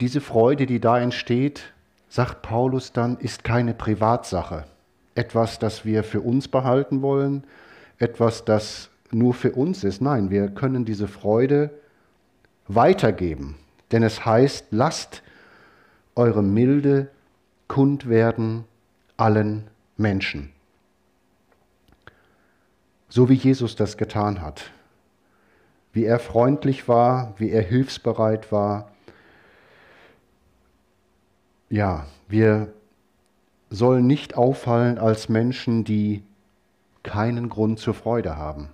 Diese 0.00 0.20
Freude, 0.20 0.66
die 0.66 0.80
da 0.80 0.98
entsteht, 0.98 1.72
sagt 2.08 2.42
Paulus 2.42 2.92
dann, 2.92 3.16
ist 3.18 3.44
keine 3.44 3.72
Privatsache. 3.72 4.64
Etwas, 5.14 5.58
das 5.58 5.84
wir 5.84 6.02
für 6.04 6.20
uns 6.20 6.48
behalten 6.48 7.02
wollen, 7.02 7.44
etwas, 7.98 8.44
das 8.44 8.90
nur 9.10 9.34
für 9.34 9.52
uns 9.52 9.84
ist. 9.84 10.00
Nein, 10.00 10.30
wir 10.30 10.48
können 10.48 10.84
diese 10.84 11.08
Freude 11.08 11.70
weitergeben. 12.66 13.56
Denn 13.92 14.02
es 14.02 14.24
heißt, 14.24 14.66
lasst 14.70 15.22
eure 16.16 16.42
Milde 16.42 17.08
kund 17.68 18.08
werden 18.08 18.64
allen 19.16 19.68
Menschen. 19.96 20.50
So 23.08 23.28
wie 23.28 23.34
Jesus 23.34 23.76
das 23.76 23.96
getan 23.96 24.42
hat. 24.42 24.70
Wie 25.92 26.04
er 26.04 26.18
freundlich 26.18 26.88
war, 26.88 27.34
wie 27.38 27.50
er 27.50 27.62
hilfsbereit 27.62 28.50
war, 28.50 28.90
ja, 31.70 32.06
wir 32.28 32.72
sollen 33.74 34.06
nicht 34.06 34.36
auffallen 34.36 34.98
als 34.98 35.28
Menschen, 35.28 35.84
die 35.84 36.22
keinen 37.02 37.48
Grund 37.48 37.78
zur 37.78 37.94
Freude 37.94 38.36
haben. 38.36 38.68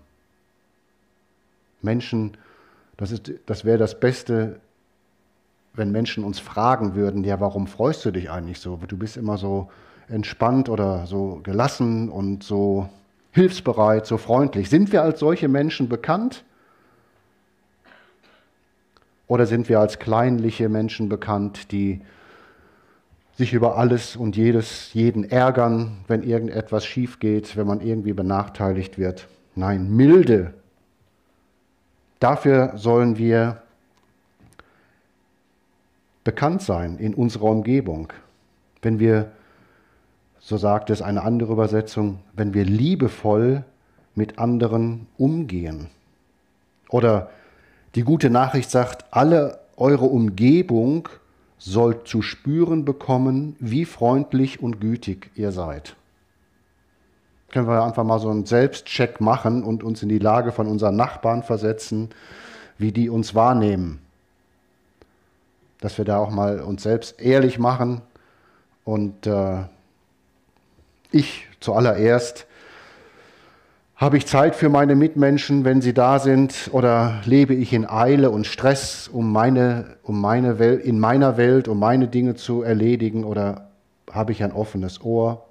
Menschen, 1.83 2.37
das, 2.97 3.21
das 3.47 3.65
wäre 3.65 3.79
das 3.79 3.99
Beste, 3.99 4.61
wenn 5.73 5.91
Menschen 5.91 6.23
uns 6.25 6.39
fragen 6.39 6.95
würden, 6.95 7.25
ja, 7.25 7.41
warum 7.41 7.67
freust 7.67 8.05
du 8.05 8.11
dich 8.11 8.31
eigentlich 8.31 8.61
so? 8.61 8.79
Du 8.87 8.97
bist 8.97 9.17
immer 9.17 9.39
so 9.39 9.71
entspannt 10.09 10.69
oder 10.69 11.07
so 11.07 11.41
gelassen 11.43 12.09
und 12.09 12.43
so 12.43 12.89
hilfsbereit, 13.33 14.07
so 14.07 14.19
freundlich. 14.19 14.69
Sind 14.69 14.93
wir 14.93 15.03
als 15.03 15.21
solche 15.21 15.49
Menschen 15.49 15.89
bekannt? 15.89 16.45
Oder 19.29 19.47
sind 19.47 19.69
wir 19.69 19.79
als 19.79 20.01
kleinliche 20.01 20.69
Menschen 20.69 21.09
bekannt, 21.09 21.71
die 21.71 22.01
sich 23.41 23.55
über 23.55 23.79
alles 23.79 24.17
und 24.17 24.37
jedes, 24.37 24.93
jeden 24.93 25.25
ärgern, 25.25 25.97
wenn 26.07 26.23
irgendetwas 26.23 26.85
schief 26.85 27.21
geht, 27.21 27.57
wenn 27.57 27.67
man 27.67 27.81
irgendwie 27.81 28.13
benachteiligt 28.13 28.99
wird. 28.99 29.29
Nein, 29.55 29.91
milde. 29.97 30.53
Dafür 32.19 32.73
sollen 32.77 33.17
wir 33.17 33.63
bekannt 36.23 36.61
sein 36.61 36.99
in 36.99 37.15
unserer 37.15 37.45
Umgebung. 37.45 38.13
Wenn 38.83 38.99
wir, 38.99 39.33
so 40.39 40.59
sagt 40.59 40.91
es 40.91 41.01
eine 41.01 41.23
andere 41.23 41.55
Übersetzung, 41.55 42.19
wenn 42.35 42.53
wir 42.53 42.67
liebevoll 42.67 43.65
mit 44.15 44.39
anderen 44.39 45.07
umgehen. 45.17 45.87
Oder 46.91 47.31
die 47.95 48.03
gute 48.03 48.29
Nachricht 48.29 48.71
sagt, 48.71 49.07
alle 49.13 49.61
eure 49.79 50.05
Umgebung 50.05 51.09
sollt 51.61 52.09
zu 52.09 52.23
spüren 52.23 52.85
bekommen, 52.85 53.55
wie 53.61 53.85
freundlich 53.85 54.63
und 54.63 54.81
gütig 54.81 55.31
ihr 55.37 55.53
seid. 55.53 55.95
Können 57.51 57.69
wir 57.69 57.85
einfach 57.85 58.05
mal 58.05 58.19
so 58.19 58.31
einen 58.31 58.47
Selbstcheck 58.47 59.21
machen 59.21 59.63
und 59.63 59.83
uns 59.83 60.03
in 60.03 60.09
die 60.09 60.19
Lage 60.19 60.53
von 60.53 60.67
unseren 60.67 60.97
Nachbarn 60.97 61.43
versetzen, 61.43 62.09
wie 62.79 62.93
die 62.93 63.11
uns 63.11 63.35
wahrnehmen. 63.35 64.01
Dass 65.81 65.99
wir 65.99 66.05
da 66.07 66.19
auch 66.19 66.31
mal 66.31 66.61
uns 66.61 66.83
selbst 66.83 67.21
ehrlich 67.21 67.59
machen 67.59 68.01
und 68.85 69.27
äh, 69.27 69.65
ich 71.11 71.47
zuallererst 71.61 72.47
habe 74.01 74.17
ich 74.17 74.27
Zeit 74.27 74.57
für 74.57 74.71
meine 74.71 74.97
Mitmenschen, 74.97 75.67
wenn 75.67 75.83
sie 75.83 75.93
da 75.93 76.19
sind, 76.19 76.71
oder 76.73 77.21
lebe 77.27 77.53
ich 77.53 77.75
in 77.75 77.87
Eile 77.87 78.31
und 78.31 78.47
Stress, 78.47 79.09
um 79.09 79.31
meine, 79.31 79.99
um 80.03 80.23
meine 80.23 80.59
Welt, 80.59 80.83
in 80.83 80.99
meiner 80.99 81.37
Welt, 81.37 81.69
um 81.69 81.79
meine 81.79 82.09
Dinge 82.09 82.35
zu 82.35 82.63
erledigen, 82.63 83.25
oder 83.25 83.69
habe 84.11 84.33
ich 84.33 84.43
ein 84.43 84.53
offenes 84.53 85.03
Ohr? 85.05 85.47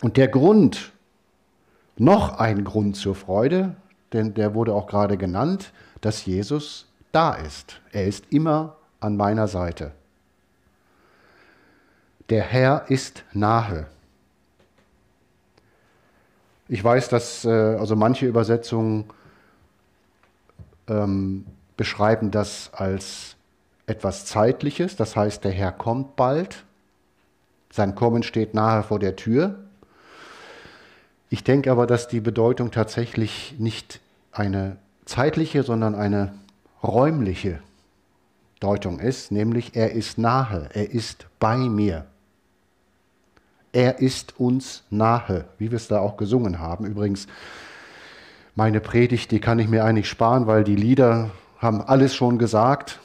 Und 0.00 0.16
der 0.16 0.28
Grund, 0.28 0.92
noch 1.96 2.38
ein 2.38 2.62
Grund 2.62 2.94
zur 2.94 3.16
Freude, 3.16 3.74
denn 4.12 4.34
der 4.34 4.54
wurde 4.54 4.72
auch 4.72 4.86
gerade 4.86 5.16
genannt, 5.16 5.72
dass 6.00 6.24
Jesus 6.26 6.86
da 7.10 7.34
ist. 7.34 7.80
Er 7.90 8.06
ist 8.06 8.24
immer 8.30 8.76
an 9.00 9.16
meiner 9.16 9.48
Seite 9.48 9.90
der 12.32 12.44
Herr 12.44 12.86
ist 12.88 13.24
nahe. 13.34 13.84
Ich 16.66 16.82
weiß, 16.82 17.10
dass 17.10 17.44
äh, 17.44 17.50
also 17.50 17.94
manche 17.94 18.24
Übersetzungen 18.24 19.04
ähm, 20.88 21.44
beschreiben 21.76 22.30
das 22.30 22.70
als 22.72 23.36
etwas 23.84 24.24
Zeitliches, 24.24 24.96
das 24.96 25.14
heißt, 25.14 25.44
der 25.44 25.50
Herr 25.50 25.72
kommt 25.72 26.16
bald, 26.16 26.64
sein 27.70 27.94
Kommen 27.94 28.22
steht 28.22 28.54
nahe 28.54 28.82
vor 28.82 28.98
der 28.98 29.14
Tür. 29.14 29.58
Ich 31.28 31.44
denke 31.44 31.70
aber, 31.70 31.86
dass 31.86 32.08
die 32.08 32.22
Bedeutung 32.22 32.70
tatsächlich 32.70 33.56
nicht 33.58 34.00
eine 34.30 34.78
zeitliche, 35.04 35.64
sondern 35.64 35.94
eine 35.94 36.32
räumliche 36.82 37.60
Deutung 38.58 39.00
ist, 39.00 39.32
nämlich 39.32 39.76
er 39.76 39.92
ist 39.92 40.16
nahe, 40.16 40.70
er 40.72 40.92
ist 40.92 41.26
bei 41.38 41.58
mir. 41.58 42.06
Er 43.72 44.00
ist 44.00 44.38
uns 44.38 44.84
nahe, 44.90 45.46
wie 45.58 45.70
wir 45.70 45.76
es 45.76 45.88
da 45.88 45.98
auch 46.00 46.18
gesungen 46.18 46.58
haben. 46.58 46.84
Übrigens, 46.84 47.26
meine 48.54 48.80
Predigt, 48.80 49.30
die 49.30 49.40
kann 49.40 49.58
ich 49.58 49.68
mir 49.68 49.84
eigentlich 49.84 50.10
sparen, 50.10 50.46
weil 50.46 50.62
die 50.62 50.76
Lieder 50.76 51.30
haben 51.58 51.80
alles 51.80 52.14
schon 52.14 52.38
gesagt, 52.38 53.00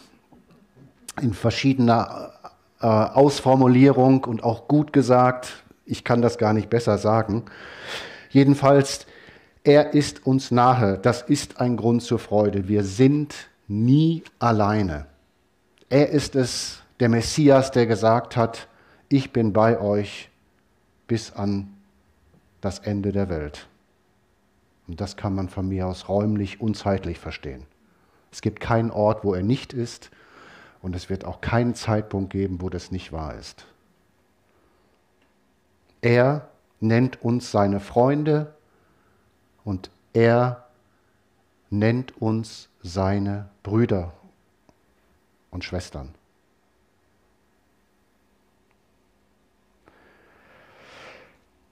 in 1.22 1.34
verschiedener 1.34 2.34
äh, 2.82 2.86
Ausformulierung 2.86 4.26
und 4.26 4.44
auch 4.44 4.68
gut 4.68 4.92
gesagt. 4.92 5.64
Ich 5.86 6.04
kann 6.04 6.22
das 6.22 6.38
gar 6.38 6.52
nicht 6.52 6.70
besser 6.70 6.98
sagen. 6.98 7.46
Jedenfalls, 8.30 9.08
er 9.64 9.94
ist 9.94 10.26
uns 10.26 10.52
nahe. 10.52 10.98
Das 10.98 11.22
ist 11.22 11.62
ein 11.62 11.78
Grund 11.78 12.04
zur 12.04 12.20
Freude. 12.20 12.68
Wir 12.68 12.84
sind 12.84 13.34
nie 13.68 14.24
alleine. 14.40 15.06
Er 15.90 16.10
ist 16.10 16.36
es, 16.36 16.82
der 17.00 17.08
Messias, 17.08 17.72
der 17.72 17.86
gesagt 17.86 18.36
hat, 18.36 18.68
ich 19.08 19.32
bin 19.32 19.54
bei 19.54 19.80
euch 19.80 20.30
bis 21.08 21.32
an 21.32 21.74
das 22.62 22.80
Ende 22.80 23.12
der 23.12 23.30
Welt. 23.30 23.68
Und 24.88 25.02
das 25.02 25.18
kann 25.18 25.36
man 25.36 25.50
von 25.50 25.68
mir 25.68 25.88
aus 25.88 26.08
räumlich 26.08 26.62
und 26.62 26.78
zeitlich 26.78 27.20
verstehen. 27.20 27.64
Es 28.32 28.42
gibt 28.42 28.60
keinen 28.60 28.92
Ort, 28.92 29.24
wo 29.24 29.34
er 29.34 29.44
nicht 29.44 29.74
ist 29.74 30.12
und 30.82 30.96
es 30.96 31.10
wird 31.10 31.26
auch 31.26 31.42
keinen 31.42 31.76
Zeitpunkt 31.76 32.32
geben, 32.32 32.62
wo 32.62 32.70
das 32.70 32.92
nicht 32.92 33.12
wahr 33.12 33.36
ist. 33.36 33.66
Er 36.02 36.50
nennt 36.80 37.22
uns 37.22 37.52
seine 37.52 37.80
Freunde 37.80 38.54
und 39.64 39.90
er 40.14 40.68
nennt 41.70 42.22
uns 42.22 42.70
seine 42.82 43.50
Brüder 43.64 44.14
und 45.52 45.64
Schwestern. 45.64 46.14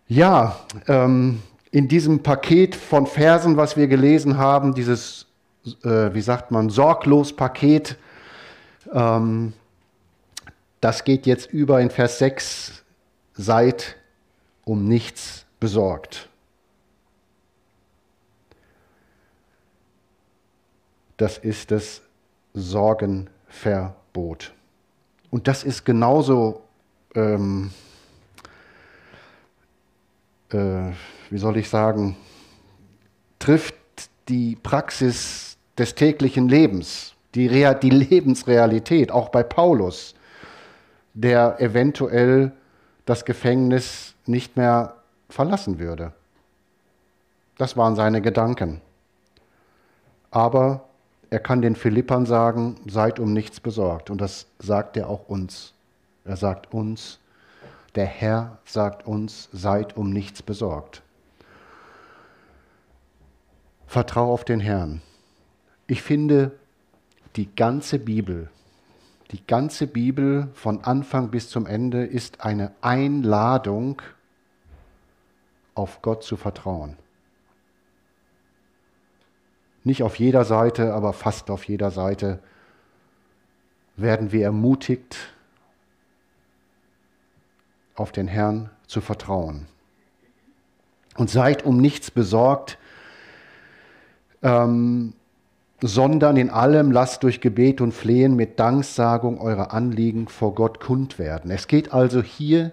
Ja, 0.08 0.60
ähm, 0.88 1.42
in 1.72 1.88
diesem 1.88 2.22
Paket 2.22 2.76
von 2.76 3.08
Versen, 3.08 3.58
was 3.58 3.76
wir 3.76 3.88
gelesen 3.88 4.38
haben, 4.38 4.76
dieses, 4.76 5.26
äh, 5.84 6.14
wie 6.14 6.22
sagt 6.22 6.52
man, 6.52 6.70
sorglos 6.70 7.36
Paket, 7.36 7.98
ähm, 8.94 9.54
das 10.80 11.04
geht 11.04 11.26
jetzt 11.26 11.52
über 11.52 11.82
in 11.82 11.90
Vers 11.90 12.20
6, 12.20 12.84
seid 13.34 13.96
um 14.64 14.88
nichts 14.88 15.48
besorgt. 15.60 16.30
Das 21.18 21.40
ist 21.40 21.72
das 21.72 22.04
Sorgenverbot. 22.54 24.54
Und 25.32 25.48
das 25.48 25.64
ist 25.64 25.84
genauso 25.84 26.62
ähm, 27.16 27.72
äh, 30.52 30.92
wie 31.30 31.38
soll 31.38 31.58
ich 31.58 31.70
sagen, 31.70 32.16
trifft 33.40 33.76
die 34.30 34.56
Praxis 34.56 35.58
des 35.78 35.96
täglichen 35.96 36.48
Lebens, 36.48 37.14
die, 37.36 37.48
Real, 37.48 37.76
die 37.76 37.90
Lebensrealität, 37.90 39.12
auch 39.12 39.30
bei 39.30 39.44
Paulus, 39.44 40.16
der 41.14 41.60
eventuell 41.60 42.52
das 43.06 43.26
Gefängnis 43.26 44.16
nicht 44.26 44.58
mehr 44.58 44.96
verlassen 45.30 45.80
würde. 45.80 46.14
Das 47.58 47.78
waren 47.78 47.96
seine 47.96 48.22
Gedanken. 48.22 48.82
Aber 50.32 50.86
er 51.30 51.40
kann 51.40 51.62
den 51.62 51.76
Philippern 51.76 52.26
sagen, 52.26 52.76
seid 52.88 53.20
um 53.20 53.34
nichts 53.34 53.60
besorgt. 53.60 54.10
Und 54.10 54.20
das 54.20 54.48
sagt 54.60 54.98
er 54.98 55.10
auch 55.10 55.28
uns. 55.28 55.74
Er 56.26 56.38
sagt 56.38 56.74
uns, 56.74 57.20
der 57.96 58.06
Herr 58.06 58.60
sagt 58.66 59.08
uns, 59.08 59.50
seid 59.52 59.96
um 59.98 60.10
nichts 60.10 60.42
besorgt. 60.42 61.02
Vertrau 63.88 64.34
auf 64.34 64.44
den 64.44 64.60
Herrn. 64.60 65.02
Ich 65.88 66.02
finde, 66.02 66.52
die 67.36 67.54
ganze 67.56 68.00
Bibel, 68.00 68.50
die 69.32 69.46
ganze 69.46 69.88
Bibel 69.88 70.50
von 70.54 70.84
Anfang 70.84 71.32
bis 71.32 71.50
zum 71.50 71.66
Ende 71.66 72.06
ist 72.06 72.42
eine 72.42 72.72
Einladung, 72.82 74.02
auf 75.74 76.02
Gott 76.02 76.24
zu 76.24 76.38
vertrauen. 76.38 76.96
Nicht 79.84 80.04
auf 80.04 80.18
jeder 80.18 80.46
Seite, 80.46 80.94
aber 80.94 81.14
fast 81.14 81.52
auf 81.52 81.66
jeder 81.66 81.92
Seite 81.92 82.40
werden 83.98 84.32
wir 84.32 84.44
ermutigt, 84.44 85.35
auf 87.96 88.12
den 88.12 88.28
Herrn 88.28 88.70
zu 88.88 89.02
vertrauen. 89.02 89.68
Und 91.18 91.30
seid 91.30 91.66
um 91.66 91.78
nichts 91.78 92.12
besorgt, 92.12 92.78
ähm, 94.44 95.14
sondern 95.82 96.38
in 96.38 96.50
allem 96.50 96.92
lasst 96.92 97.24
durch 97.24 97.42
Gebet 97.42 97.82
und 97.82 97.94
Flehen 97.94 98.36
mit 98.36 98.60
Danksagung 98.60 99.40
eure 99.40 99.72
Anliegen 99.72 100.28
vor 100.28 100.56
Gott 100.56 100.80
kund 100.80 101.20
werden. 101.20 101.52
Es 101.52 101.68
geht 101.68 101.94
also 101.94 102.22
hier 102.22 102.72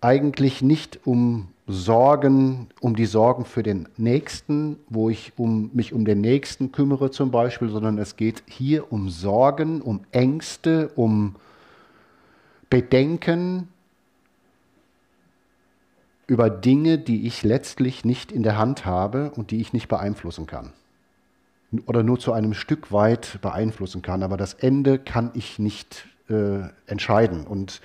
eigentlich 0.00 0.62
nicht 0.62 1.06
um 1.06 1.48
Sorgen, 1.66 2.68
um 2.80 2.94
die 2.94 3.06
Sorgen 3.06 3.46
für 3.46 3.62
den 3.62 3.88
Nächsten, 3.96 4.76
wo 4.88 5.08
ich 5.08 5.32
um, 5.36 5.70
mich 5.72 5.94
um 5.94 6.04
den 6.04 6.20
Nächsten 6.20 6.72
kümmere 6.72 7.10
zum 7.10 7.30
Beispiel, 7.30 7.70
sondern 7.70 7.96
es 7.98 8.16
geht 8.16 8.42
hier 8.46 8.92
um 8.92 9.08
Sorgen, 9.08 9.80
um 9.80 10.00
Ängste, 10.12 10.90
um 10.94 11.36
Bedenken, 12.68 13.68
über 16.26 16.50
Dinge, 16.50 16.98
die 16.98 17.26
ich 17.26 17.42
letztlich 17.42 18.04
nicht 18.04 18.32
in 18.32 18.42
der 18.42 18.56
Hand 18.56 18.86
habe 18.86 19.30
und 19.30 19.50
die 19.50 19.60
ich 19.60 19.72
nicht 19.72 19.88
beeinflussen 19.88 20.46
kann. 20.46 20.72
Oder 21.86 22.02
nur 22.02 22.18
zu 22.18 22.32
einem 22.32 22.54
Stück 22.54 22.92
weit 22.92 23.38
beeinflussen 23.42 24.02
kann. 24.02 24.22
Aber 24.22 24.36
das 24.36 24.54
Ende 24.54 24.98
kann 24.98 25.30
ich 25.34 25.58
nicht 25.58 26.06
äh, 26.30 26.68
entscheiden 26.86 27.46
und, 27.46 27.80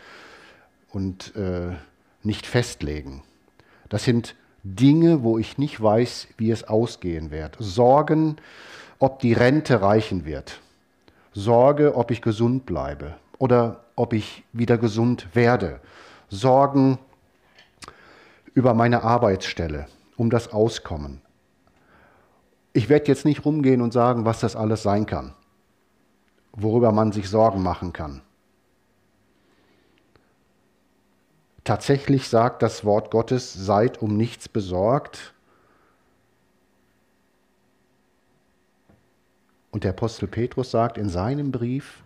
und 0.91 1.35
äh, 1.35 1.75
nicht 2.23 2.45
festlegen. 2.45 3.23
Das 3.89 4.03
sind 4.03 4.35
Dinge, 4.63 5.23
wo 5.23 5.37
ich 5.37 5.57
nicht 5.57 5.81
weiß, 5.81 6.27
wie 6.37 6.51
es 6.51 6.63
ausgehen 6.63 7.31
wird. 7.31 7.57
Sorgen, 7.59 8.37
ob 8.99 9.19
die 9.19 9.33
Rente 9.33 9.81
reichen 9.81 10.25
wird. 10.25 10.61
Sorge, 11.33 11.95
ob 11.95 12.11
ich 12.11 12.21
gesund 12.21 12.65
bleibe 12.65 13.15
oder 13.37 13.83
ob 13.95 14.13
ich 14.13 14.43
wieder 14.53 14.77
gesund 14.77 15.27
werde. 15.33 15.79
Sorgen, 16.29 16.99
über 18.53 18.73
meine 18.73 19.03
Arbeitsstelle, 19.03 19.87
um 20.17 20.29
das 20.29 20.51
Auskommen. 20.51 21.21
Ich 22.73 22.89
werde 22.89 23.07
jetzt 23.07 23.25
nicht 23.25 23.45
rumgehen 23.45 23.81
und 23.81 23.93
sagen, 23.93 24.25
was 24.25 24.39
das 24.39 24.55
alles 24.55 24.83
sein 24.83 25.05
kann, 25.05 25.33
worüber 26.53 26.91
man 26.91 27.11
sich 27.11 27.29
Sorgen 27.29 27.63
machen 27.63 27.93
kann. 27.93 28.21
Tatsächlich 31.63 32.29
sagt 32.29 32.63
das 32.63 32.83
Wort 32.83 33.11
Gottes, 33.11 33.53
seid 33.53 34.01
um 34.01 34.17
nichts 34.17 34.49
besorgt. 34.49 35.33
Und 39.71 39.83
der 39.83 39.91
Apostel 39.91 40.27
Petrus 40.27 40.71
sagt 40.71 40.97
in 40.97 41.09
seinem 41.09 41.51
Brief, 41.51 42.03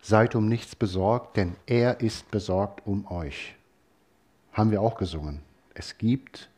seid 0.00 0.36
um 0.36 0.48
nichts 0.48 0.76
besorgt, 0.76 1.36
denn 1.36 1.56
er 1.66 2.00
ist 2.00 2.30
besorgt 2.30 2.86
um 2.86 3.10
euch. 3.10 3.57
Haben 4.58 4.72
wir 4.72 4.82
auch 4.82 4.96
gesungen. 4.96 5.40
Es 5.72 5.98
gibt 5.98 6.50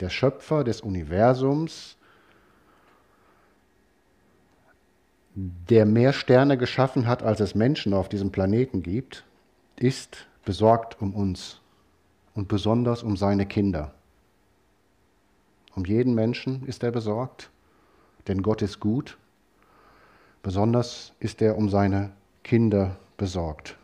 der 0.00 0.08
Schöpfer 0.08 0.64
des 0.64 0.80
Universums, 0.80 1.98
der 5.34 5.84
mehr 5.84 6.14
Sterne 6.14 6.56
geschaffen 6.56 7.06
hat, 7.06 7.22
als 7.22 7.40
es 7.40 7.54
Menschen 7.54 7.92
auf 7.92 8.08
diesem 8.08 8.32
Planeten 8.32 8.82
gibt, 8.82 9.26
ist 9.76 10.26
besorgt 10.46 11.02
um 11.02 11.14
uns 11.14 11.60
und 12.34 12.48
besonders 12.48 13.02
um 13.02 13.18
seine 13.18 13.44
Kinder. 13.44 13.92
Um 15.74 15.84
jeden 15.84 16.14
Menschen 16.14 16.66
ist 16.66 16.82
er 16.82 16.90
besorgt, 16.90 17.50
denn 18.28 18.42
Gott 18.42 18.62
ist 18.62 18.80
gut. 18.80 19.18
Besonders 20.42 21.12
ist 21.20 21.42
er 21.42 21.58
um 21.58 21.68
seine 21.68 22.12
Kinder 22.44 22.96
besorgt. 23.18 23.76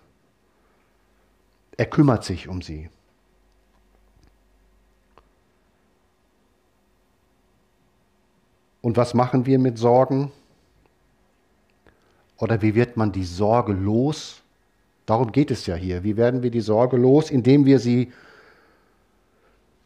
Er 1.76 1.84
kümmert 1.84 2.24
sich 2.24 2.48
um 2.48 2.62
sie. 2.62 2.88
Und 8.80 8.96
was 8.96 9.14
machen 9.14 9.46
wir 9.46 9.58
mit 9.58 9.78
Sorgen? 9.78 10.30
Oder 12.38 12.62
wie 12.62 12.74
wird 12.74 12.96
man 12.96 13.12
die 13.12 13.24
Sorge 13.24 13.72
los? 13.72 14.42
Darum 15.06 15.32
geht 15.32 15.50
es 15.50 15.66
ja 15.66 15.74
hier. 15.74 16.04
Wie 16.04 16.16
werden 16.16 16.42
wir 16.42 16.50
die 16.50 16.60
Sorge 16.60 16.96
los? 16.96 17.30
Indem 17.30 17.64
wir 17.64 17.78
sie 17.80 18.12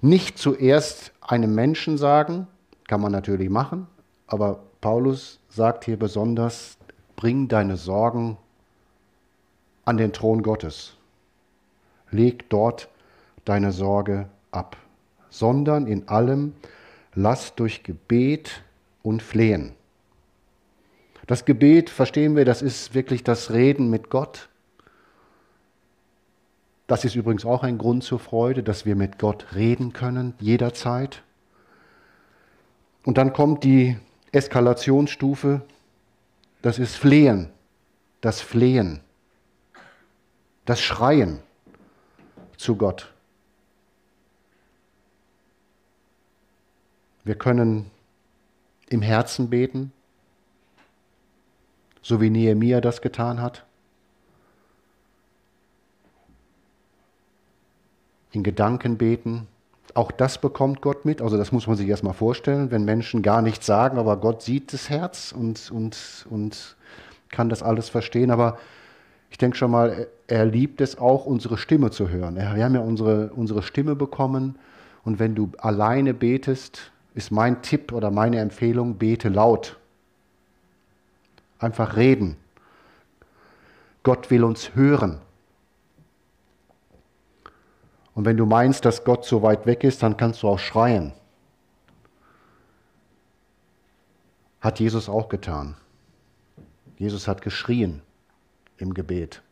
nicht 0.01 0.37
zuerst 0.37 1.13
einem 1.21 1.55
Menschen 1.55 1.97
sagen, 1.97 2.49
kann 2.89 3.01
man 3.01 3.13
natürlich 3.13 3.49
machen, 3.49 3.87
aber 4.27 4.61
Paulus 4.81 5.39
sagt 5.49 5.85
hier 5.85 5.97
besonders, 5.99 6.77
bring 7.15 7.47
deine 7.47 7.77
Sorgen 7.77 8.37
an 9.85 9.97
den 9.97 10.13
Thron 10.13 10.43
Gottes. 10.43 10.97
Leg 12.11 12.51
dort 12.51 12.89
deine 13.45 13.73
Sorge 13.73 14.29
ab, 14.51 14.77
sondern 15.31 15.87
in 15.87 16.09
allem 16.09 16.55
lass 17.15 17.55
durch 17.55 17.85
Gebet 17.85 18.63
und 19.03 19.23
Flehen. 19.23 19.75
Das 21.27 21.45
Gebet, 21.45 21.91
verstehen 21.91 22.37
wir, 22.37 22.45
das 22.45 22.62
ist 22.62 22.95
wirklich 22.95 23.23
das 23.23 23.53
Reden 23.53 23.91
mit 23.91 24.11
Gott. 24.11 24.49
Das 26.87 27.05
ist 27.05 27.15
übrigens 27.15 27.45
auch 27.45 27.62
ein 27.62 27.79
Grund 27.79 28.03
zur 28.03 28.19
Freude, 28.19 28.62
dass 28.62 28.85
wir 28.85 28.97
mit 28.97 29.19
Gott 29.19 29.55
reden 29.55 29.93
können, 29.93 30.35
jederzeit. 30.41 31.23
Und 33.05 33.19
dann 33.19 33.33
kommt 33.33 33.65
die 33.65 33.97
Eskalationsstufe, 34.33 35.62
das 36.61 36.79
ist 36.79 36.97
Flehen, 36.97 37.51
das 38.21 38.41
Flehen, 38.41 39.01
das 40.65 40.81
Schreien 40.81 41.38
zu 42.57 42.77
Gott. 42.77 43.12
Wir 47.25 47.37
können 47.37 47.92
im 48.93 49.03
Herzen 49.03 49.51
beten, 49.51 49.93
so 52.03 52.21
wie 52.21 52.31
Nehemia 52.31 52.81
das 52.81 53.01
getan 53.01 53.41
hat. 53.41 53.65
In 58.33 58.43
Gedanken 58.43 58.99
beten. 58.99 59.47
Auch 59.95 60.11
das 60.11 60.41
bekommt 60.41 60.81
Gott 60.81 61.05
mit. 61.05 61.21
Also 61.21 61.37
das 61.37 61.53
muss 61.53 61.67
man 61.67 61.77
sich 61.77 61.89
erstmal 61.89 62.15
vorstellen, 62.15 62.71
wenn 62.71 62.85
Menschen 62.85 63.23
gar 63.23 63.43
nichts 63.43 63.67
sagen, 63.67 63.99
aber 63.99 64.17
Gott 64.17 64.43
sieht 64.43 64.73
das 64.73 64.89
Herz 64.89 65.33
und, 65.33 65.71
und, 65.71 66.27
und 66.31 66.77
kann 67.31 67.49
das 67.49 67.63
alles 67.63 67.89
verstehen. 67.89 68.31
Aber 68.31 68.59
ich 69.31 69.39
denke 69.39 69.57
schon 69.57 69.71
mal, 69.71 70.07
er 70.27 70.47
liebt 70.47 70.81
es 70.81 70.99
auch, 70.99 71.27
unsere 71.27 71.59
Stimme 71.59 71.91
zu 71.91 72.09
hören. 72.09 72.37
Wir 72.37 72.65
haben 72.65 72.75
ja 72.75 72.81
unsere, 72.81 73.31
unsere 73.35 73.63
Stimme 73.63 73.95
bekommen. 73.97 74.59
Und 75.05 75.19
wenn 75.19 75.35
du 75.35 75.51
alleine 75.59 76.15
betest, 76.15 76.92
ist 77.14 77.31
mein 77.31 77.62
Tipp 77.62 77.92
oder 77.92 78.11
meine 78.11 78.38
Empfehlung, 78.40 78.96
bete 78.96 79.29
laut. 79.29 79.79
Einfach 81.59 81.96
reden. 81.96 82.37
Gott 84.03 84.31
will 84.31 84.44
uns 84.44 84.75
hören. 84.75 85.20
Und 88.14 88.25
wenn 88.25 88.37
du 88.37 88.46
meinst, 88.46 88.85
dass 88.85 89.05
Gott 89.05 89.25
so 89.25 89.42
weit 89.42 89.66
weg 89.66 89.85
ist, 89.85 90.03
dann 90.03 90.16
kannst 90.16 90.42
du 90.42 90.48
auch 90.48 90.59
schreien. 90.59 91.12
Hat 94.61 94.81
Jesus 94.81 95.09
auch 95.09 95.29
getan. 95.29 95.77
Jesus 96.98 97.27
hat 97.27 97.42
geschrien 97.42 98.03
im 98.77 98.94
Gebet. 98.94 99.42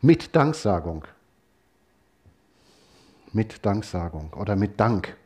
Mit 0.00 0.34
Danksagung 0.34 1.04
mit 3.32 3.64
Danksagung 3.64 4.32
oder 4.34 4.56
mit 4.56 4.80
Dank, 4.80 5.16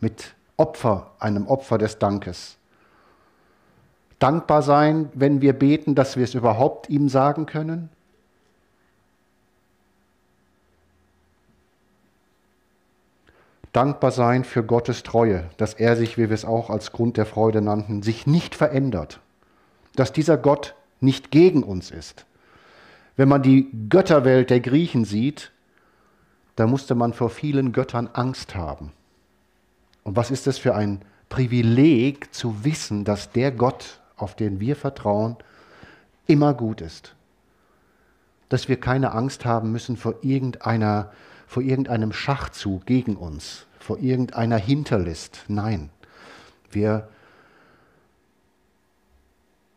mit 0.00 0.34
Opfer, 0.56 1.12
einem 1.18 1.46
Opfer 1.46 1.78
des 1.78 1.98
Dankes. 1.98 2.56
Dankbar 4.18 4.62
sein, 4.62 5.10
wenn 5.14 5.40
wir 5.40 5.52
beten, 5.52 5.94
dass 5.94 6.16
wir 6.16 6.24
es 6.24 6.34
überhaupt 6.34 6.88
ihm 6.88 7.08
sagen 7.08 7.46
können. 7.46 7.90
Dankbar 13.72 14.12
sein 14.12 14.44
für 14.44 14.62
Gottes 14.62 15.02
Treue, 15.02 15.50
dass 15.56 15.74
er 15.74 15.96
sich, 15.96 16.16
wie 16.16 16.28
wir 16.28 16.34
es 16.34 16.44
auch 16.44 16.70
als 16.70 16.92
Grund 16.92 17.16
der 17.16 17.26
Freude 17.26 17.60
nannten, 17.60 18.04
sich 18.04 18.24
nicht 18.24 18.54
verändert. 18.54 19.20
Dass 19.96 20.12
dieser 20.12 20.36
Gott 20.36 20.76
nicht 21.00 21.32
gegen 21.32 21.64
uns 21.64 21.90
ist. 21.90 22.24
Wenn 23.16 23.28
man 23.28 23.42
die 23.42 23.70
Götterwelt 23.88 24.50
der 24.50 24.60
Griechen 24.60 25.04
sieht, 25.04 25.52
da 26.56 26.66
musste 26.66 26.94
man 26.94 27.12
vor 27.12 27.30
vielen 27.30 27.72
Göttern 27.72 28.08
Angst 28.12 28.54
haben. 28.54 28.92
Und 30.02 30.16
was 30.16 30.30
ist 30.30 30.46
das 30.46 30.58
für 30.58 30.74
ein 30.74 31.00
Privileg 31.28 32.32
zu 32.34 32.64
wissen, 32.64 33.04
dass 33.04 33.32
der 33.32 33.50
Gott, 33.50 34.00
auf 34.16 34.36
den 34.36 34.60
wir 34.60 34.76
vertrauen, 34.76 35.36
immer 36.26 36.54
gut 36.54 36.80
ist. 36.80 37.14
Dass 38.48 38.68
wir 38.68 38.78
keine 38.78 39.12
Angst 39.12 39.44
haben 39.44 39.72
müssen 39.72 39.96
vor, 39.96 40.16
irgendeiner, 40.22 41.10
vor 41.46 41.62
irgendeinem 41.62 42.12
Schachzug 42.12 42.86
gegen 42.86 43.16
uns, 43.16 43.66
vor 43.80 43.98
irgendeiner 43.98 44.58
Hinterlist. 44.58 45.44
Nein, 45.48 45.90
wir 46.70 47.08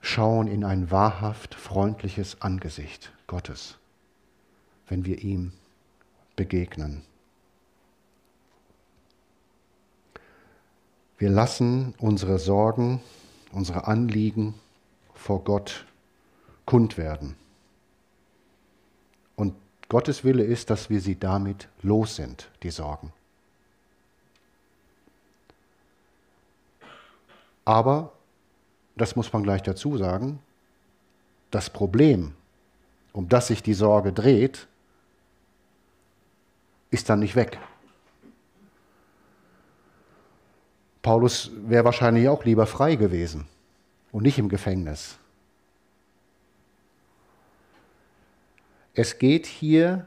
schauen 0.08 0.48
in 0.48 0.64
ein 0.64 0.90
wahrhaft 0.90 1.54
freundliches 1.54 2.42
Angesicht 2.42 3.12
Gottes, 3.28 3.78
wenn 4.88 5.04
wir 5.04 5.22
ihm 5.22 5.52
begegnen. 6.38 7.04
Wir 11.18 11.30
lassen 11.30 11.94
unsere 11.98 12.40
Sorgen, 12.40 13.02
unsere 13.52 13.88
Anliegen 13.88 14.54
vor 15.14 15.44
Gott 15.44 15.86
kund 16.66 16.98
werden. 16.98 17.36
Und 19.36 19.56
Gottes 19.90 20.24
Wille 20.24 20.44
ist, 20.44 20.70
dass 20.70 20.90
wir 20.90 21.02
sie 21.02 21.20
damit 21.20 21.68
los 21.82 22.16
sind, 22.16 22.50
die 22.64 22.70
Sorgen. 22.70 23.12
Aber, 27.66 28.14
das 28.98 29.16
muss 29.16 29.32
man 29.32 29.44
gleich 29.44 29.62
dazu 29.62 29.98
sagen, 29.98 30.40
das 31.52 31.70
Problem, 31.70 32.34
um 33.14 33.30
das 33.30 33.48
sich 33.48 33.64
die 33.64 33.74
Sorge 33.74 34.12
dreht, 34.12 34.68
ist 36.92 37.10
dann 37.10 37.20
nicht 37.20 37.36
weg. 37.36 37.60
Paulus 41.02 41.52
wäre 41.56 41.86
wahrscheinlich 41.86 42.28
auch 42.28 42.44
lieber 42.44 42.66
frei 42.66 42.96
gewesen 42.96 43.48
und 44.12 44.24
nicht 44.24 44.40
im 44.40 44.50
Gefängnis. 44.50 45.18
Es 48.94 49.20
geht 49.20 49.46
hier, 49.46 50.06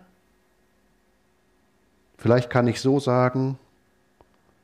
vielleicht 2.18 2.50
kann 2.50 2.66
ich 2.66 2.80
so 2.80 3.00
sagen, 3.00 3.58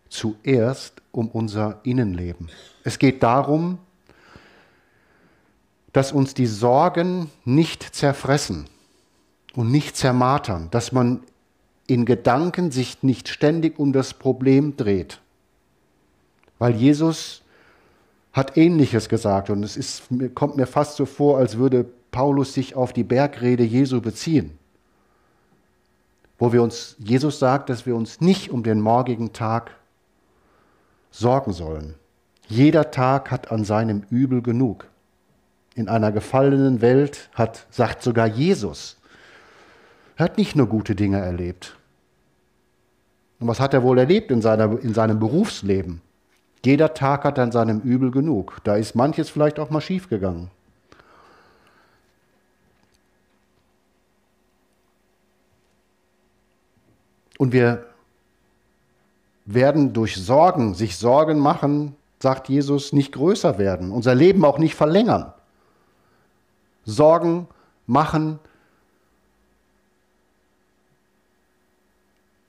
zuerst 0.09 1.01
um 1.13 1.29
unser 1.29 1.81
Innenleben. 1.85 2.51
Es 2.85 2.99
geht 2.99 3.23
darum, 3.23 3.79
dass 5.97 6.13
uns 6.13 6.35
die 6.35 6.47
Sorgen 6.47 7.31
nicht 7.47 7.83
zerfressen 7.83 8.67
und 9.55 9.71
nicht 9.71 9.97
zermartern, 9.97 10.69
dass 10.71 10.93
man 10.93 11.23
in 11.87 12.05
Gedanken 12.05 12.71
sich 12.71 13.03
nicht 13.03 13.31
ständig 13.31 13.79
um 13.79 13.95
das 13.95 14.13
Problem 14.13 14.77
dreht. 14.77 15.23
Weil 16.59 16.75
Jesus 16.75 17.41
hat 18.35 18.59
Ähnliches 18.59 19.09
gesagt. 19.09 19.49
Und 19.49 19.63
es 19.63 19.79
ist, 19.79 20.03
kommt 20.35 20.59
mir 20.59 20.67
fast 20.67 20.97
so 20.97 21.07
vor, 21.07 21.39
als 21.39 21.57
würde 21.57 21.87
Paulus 22.11 22.53
sich 22.53 22.75
auf 22.75 22.93
die 22.93 23.05
Bergrede 23.05 23.65
Jesu 23.65 24.03
beziehen. 24.03 24.59
Wo 26.39 26.53
wir 26.53 26.63
uns, 26.63 26.97
Jesus 26.99 27.39
sagt, 27.39 27.71
dass 27.71 27.87
wir 27.87 27.97
uns 27.97 28.21
nicht 28.21 28.51
um 28.51 28.63
den 28.63 28.83
morgigen 28.83 29.33
Tag 29.33 29.71
sorgen 31.11 31.55
sollen. 31.55 31.95
Jeder 32.49 32.91
Tag 32.91 33.31
hat 33.31 33.51
an 33.51 33.65
seinem 33.65 34.03
Übel 34.11 34.43
genug. 34.43 34.91
In 35.77 35.89
einer 35.89 36.11
gefallenen 36.11 36.81
Welt 36.81 37.29
hat, 37.35 37.67
sagt 37.71 38.03
sogar 38.03 38.27
Jesus, 38.27 38.97
hat 40.17 40.39
nicht 40.39 40.57
nur 40.57 40.67
gute 40.67 40.95
Dinge 40.95 41.21
erlebt. 41.21 41.77
Und 43.39 43.47
was 43.47 43.61
hat 43.61 43.75
er 43.75 43.83
wohl 43.83 43.99
erlebt 43.99 44.31
in, 44.31 44.41
seiner, 44.41 44.81
in 44.81 44.95
seinem 44.95 45.21
Berufsleben? 45.21 46.01
Jeder 46.65 46.95
Tag 46.95 47.25
hat 47.25 47.39
an 47.39 47.53
seinem 47.53 47.81
Übel 47.81 48.11
genug. 48.11 48.59
Da 48.65 48.77
ist 48.77 48.95
manches 48.95 49.29
vielleicht 49.29 49.61
auch 49.61 49.71
mal 49.71 49.81
schiefgegangen. 49.81 50.51
Und 57.39 57.53
wir 57.53 57.85
werden 59.45 59.93
durch 59.93 60.17
Sorgen, 60.17 60.75
sich 60.75 60.97
Sorgen 60.97 61.39
machen, 61.39 61.95
sagt 62.19 62.49
Jesus, 62.49 62.95
nicht 62.95 63.13
größer 63.13 63.59
werden, 63.59 63.93
unser 63.93 64.15
Leben 64.15 64.45
auch 64.45 64.59
nicht 64.59 64.75
verlängern. 64.75 65.35
Sorgen 66.87 67.49
machen 67.87 68.39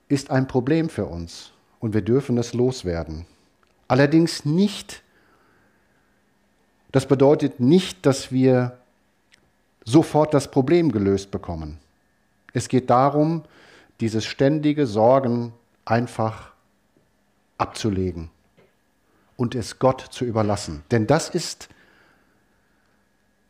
ist 0.07 0.29
ein 0.31 0.47
Problem 0.47 0.89
für 0.89 1.05
uns 1.05 1.51
und 1.79 1.93
wir 1.93 2.01
dürfen 2.01 2.37
es 2.37 2.53
loswerden. 2.53 3.25
Allerdings 3.87 4.45
nicht, 4.45 5.03
das 6.91 7.07
bedeutet 7.07 7.59
nicht, 7.59 8.05
dass 8.05 8.31
wir 8.31 8.77
sofort 9.83 10.33
das 10.33 10.49
Problem 10.49 10.91
gelöst 10.91 11.31
bekommen. 11.31 11.79
Es 12.53 12.69
geht 12.69 12.89
darum, 12.89 13.43
dieses 13.99 14.25
ständige 14.25 14.85
Sorgen 14.85 15.53
einfach 15.85 16.51
abzulegen 17.57 18.29
und 19.35 19.55
es 19.55 19.79
Gott 19.79 20.01
zu 20.01 20.25
überlassen. 20.25 20.83
Denn 20.91 21.07
das 21.07 21.29
ist 21.29 21.69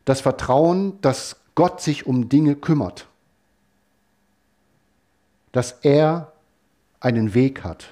das 0.08 0.22
Vertrauen, 0.22 1.00
dass 1.02 1.36
Gott 1.54 1.82
sich 1.82 2.08
um 2.08 2.30
Dinge 2.30 2.56
kümmert, 2.56 3.08
dass 5.52 5.74
er 5.82 6.32
einen 7.02 7.34
Weg 7.34 7.65
hat. 7.65 7.89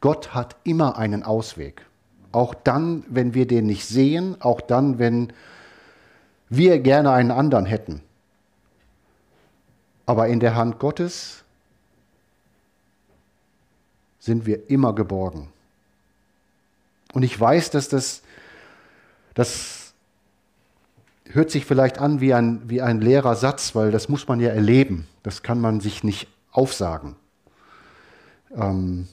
Gott 0.00 0.32
hat 0.32 0.56
immer 0.64 0.96
einen 0.96 1.22
Ausweg. 1.22 1.84
Auch 2.32 2.54
dann, 2.54 3.04
wenn 3.06 3.34
wir 3.34 3.46
den 3.46 3.66
nicht 3.66 3.86
sehen, 3.86 4.40
auch 4.40 4.62
dann, 4.62 4.98
wenn 4.98 5.34
wir 6.48 6.78
gerne 6.78 7.12
einen 7.12 7.30
anderen 7.30 7.66
hätten. 7.66 8.00
Aber 10.06 10.28
in 10.28 10.40
der 10.40 10.54
Hand 10.54 10.78
Gottes 10.78 11.44
sind 14.20 14.46
wir 14.46 14.70
immer 14.70 14.94
geborgen. 14.94 15.52
Und 17.12 17.24
ich 17.24 17.38
weiß, 17.38 17.68
dass 17.68 17.90
das, 17.90 18.22
das 19.34 19.81
hört 21.30 21.50
sich 21.50 21.64
vielleicht 21.64 21.98
an 21.98 22.20
wie 22.20 22.34
ein, 22.34 22.62
wie 22.68 22.82
ein 22.82 23.00
leerer 23.00 23.34
Satz, 23.34 23.74
weil 23.74 23.90
das 23.90 24.08
muss 24.08 24.28
man 24.28 24.40
ja 24.40 24.50
erleben. 24.50 25.06
Das 25.22 25.42
kann 25.42 25.60
man 25.60 25.80
sich 25.80 26.04
nicht 26.04 26.28
aufsagen. 26.50 27.16
Ähm, 28.54 29.08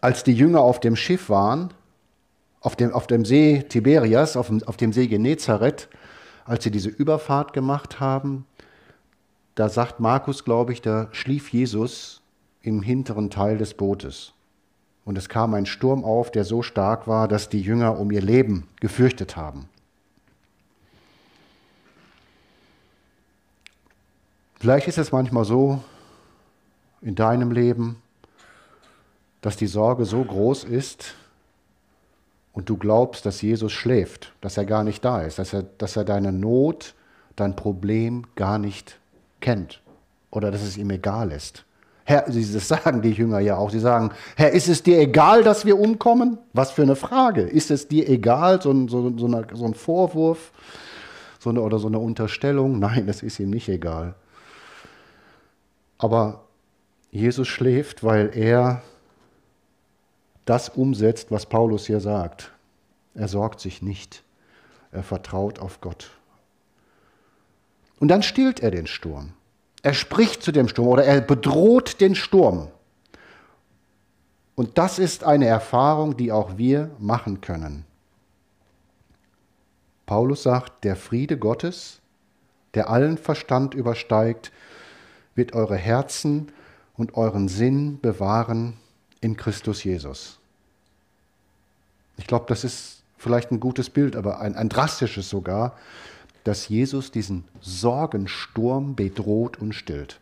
als 0.00 0.24
die 0.24 0.34
Jünger 0.34 0.60
auf 0.60 0.80
dem 0.80 0.96
Schiff 0.96 1.30
waren, 1.30 1.72
auf 2.60 2.76
dem, 2.76 2.92
auf 2.92 3.06
dem 3.06 3.24
See 3.24 3.64
Tiberias, 3.68 4.36
auf 4.36 4.48
dem, 4.48 4.62
auf 4.64 4.76
dem 4.76 4.92
See 4.92 5.06
Genezareth, 5.06 5.88
als 6.44 6.64
sie 6.64 6.70
diese 6.70 6.88
Überfahrt 6.88 7.52
gemacht 7.52 8.00
haben, 8.00 8.46
da 9.54 9.68
sagt 9.68 10.00
Markus, 10.00 10.44
glaube 10.44 10.72
ich, 10.72 10.82
da 10.82 11.08
schlief 11.12 11.52
Jesus 11.52 12.22
im 12.60 12.82
hinteren 12.82 13.30
Teil 13.30 13.56
des 13.56 13.74
Bootes. 13.74 14.32
Und 15.06 15.16
es 15.16 15.28
kam 15.28 15.54
ein 15.54 15.66
Sturm 15.66 16.04
auf, 16.04 16.32
der 16.32 16.44
so 16.44 16.62
stark 16.62 17.06
war, 17.06 17.28
dass 17.28 17.48
die 17.48 17.60
Jünger 17.62 17.98
um 17.98 18.10
ihr 18.10 18.20
Leben 18.20 18.68
gefürchtet 18.80 19.36
haben. 19.36 19.68
Vielleicht 24.58 24.88
ist 24.88 24.98
es 24.98 25.12
manchmal 25.12 25.44
so 25.44 25.80
in 27.02 27.14
deinem 27.14 27.52
Leben, 27.52 28.02
dass 29.42 29.56
die 29.56 29.68
Sorge 29.68 30.06
so 30.06 30.24
groß 30.24 30.64
ist 30.64 31.14
und 32.52 32.68
du 32.68 32.76
glaubst, 32.76 33.26
dass 33.26 33.42
Jesus 33.42 33.72
schläft, 33.72 34.32
dass 34.40 34.56
er 34.56 34.64
gar 34.64 34.82
nicht 34.82 35.04
da 35.04 35.22
ist, 35.22 35.38
dass 35.38 35.52
er, 35.52 35.62
dass 35.62 35.94
er 35.94 36.04
deine 36.04 36.32
Not, 36.32 36.94
dein 37.36 37.54
Problem 37.54 38.24
gar 38.34 38.58
nicht 38.58 38.98
kennt 39.40 39.82
oder 40.32 40.50
dass 40.50 40.62
es 40.62 40.76
ihm 40.76 40.90
egal 40.90 41.30
ist. 41.30 41.65
Herr, 42.08 42.22
das 42.22 42.68
sagen 42.68 43.02
die 43.02 43.10
Jünger 43.10 43.40
ja 43.40 43.56
auch. 43.56 43.70
Sie 43.70 43.80
sagen, 43.80 44.12
Herr, 44.36 44.52
ist 44.52 44.68
es 44.68 44.84
dir 44.84 45.00
egal, 45.00 45.42
dass 45.42 45.64
wir 45.64 45.76
umkommen? 45.76 46.38
Was 46.52 46.70
für 46.70 46.82
eine 46.82 46.94
Frage. 46.94 47.42
Ist 47.42 47.72
es 47.72 47.88
dir 47.88 48.08
egal, 48.08 48.62
so 48.62 48.70
ein, 48.70 48.86
so, 48.86 49.12
so, 49.18 49.26
eine, 49.26 49.44
so 49.52 49.64
ein 49.64 49.74
Vorwurf 49.74 50.52
so 51.40 51.50
eine, 51.50 51.60
oder 51.62 51.80
so 51.80 51.88
eine 51.88 51.98
Unterstellung? 51.98 52.78
Nein, 52.78 53.08
das 53.08 53.24
ist 53.24 53.40
ihm 53.40 53.50
nicht 53.50 53.68
egal. 53.68 54.14
Aber 55.98 56.44
Jesus 57.10 57.48
schläft, 57.48 58.04
weil 58.04 58.30
er 58.36 58.82
das 60.44 60.68
umsetzt, 60.68 61.32
was 61.32 61.46
Paulus 61.46 61.86
hier 61.86 61.98
sagt. 61.98 62.52
Er 63.14 63.26
sorgt 63.26 63.58
sich 63.58 63.82
nicht. 63.82 64.22
Er 64.92 65.02
vertraut 65.02 65.58
auf 65.58 65.80
Gott. 65.80 66.12
Und 67.98 68.08
dann 68.08 68.22
stillt 68.22 68.60
er 68.60 68.70
den 68.70 68.86
Sturm. 68.86 69.32
Er 69.82 69.94
spricht 69.94 70.42
zu 70.42 70.52
dem 70.52 70.68
Sturm 70.68 70.88
oder 70.88 71.04
er 71.04 71.20
bedroht 71.20 72.00
den 72.00 72.14
Sturm. 72.14 72.68
Und 74.54 74.78
das 74.78 74.98
ist 74.98 75.22
eine 75.22 75.46
Erfahrung, 75.46 76.16
die 76.16 76.32
auch 76.32 76.56
wir 76.56 76.90
machen 76.98 77.40
können. 77.40 77.84
Paulus 80.06 80.44
sagt, 80.44 80.84
der 80.84 80.96
Friede 80.96 81.36
Gottes, 81.36 82.00
der 82.74 82.88
allen 82.88 83.18
Verstand 83.18 83.74
übersteigt, 83.74 84.52
wird 85.34 85.52
eure 85.52 85.76
Herzen 85.76 86.52
und 86.96 87.14
euren 87.14 87.48
Sinn 87.48 88.00
bewahren 88.00 88.78
in 89.20 89.36
Christus 89.36 89.84
Jesus. 89.84 90.38
Ich 92.16 92.26
glaube, 92.26 92.46
das 92.48 92.64
ist 92.64 93.02
vielleicht 93.18 93.50
ein 93.50 93.60
gutes 93.60 93.90
Bild, 93.90 94.16
aber 94.16 94.40
ein, 94.40 94.54
ein 94.54 94.68
drastisches 94.68 95.28
sogar, 95.28 95.76
dass 96.46 96.68
Jesus 96.68 97.10
diesen 97.10 97.44
Sorgensturm 97.60 98.94
bedroht 98.94 99.58
und 99.58 99.74
stillt. 99.74 100.20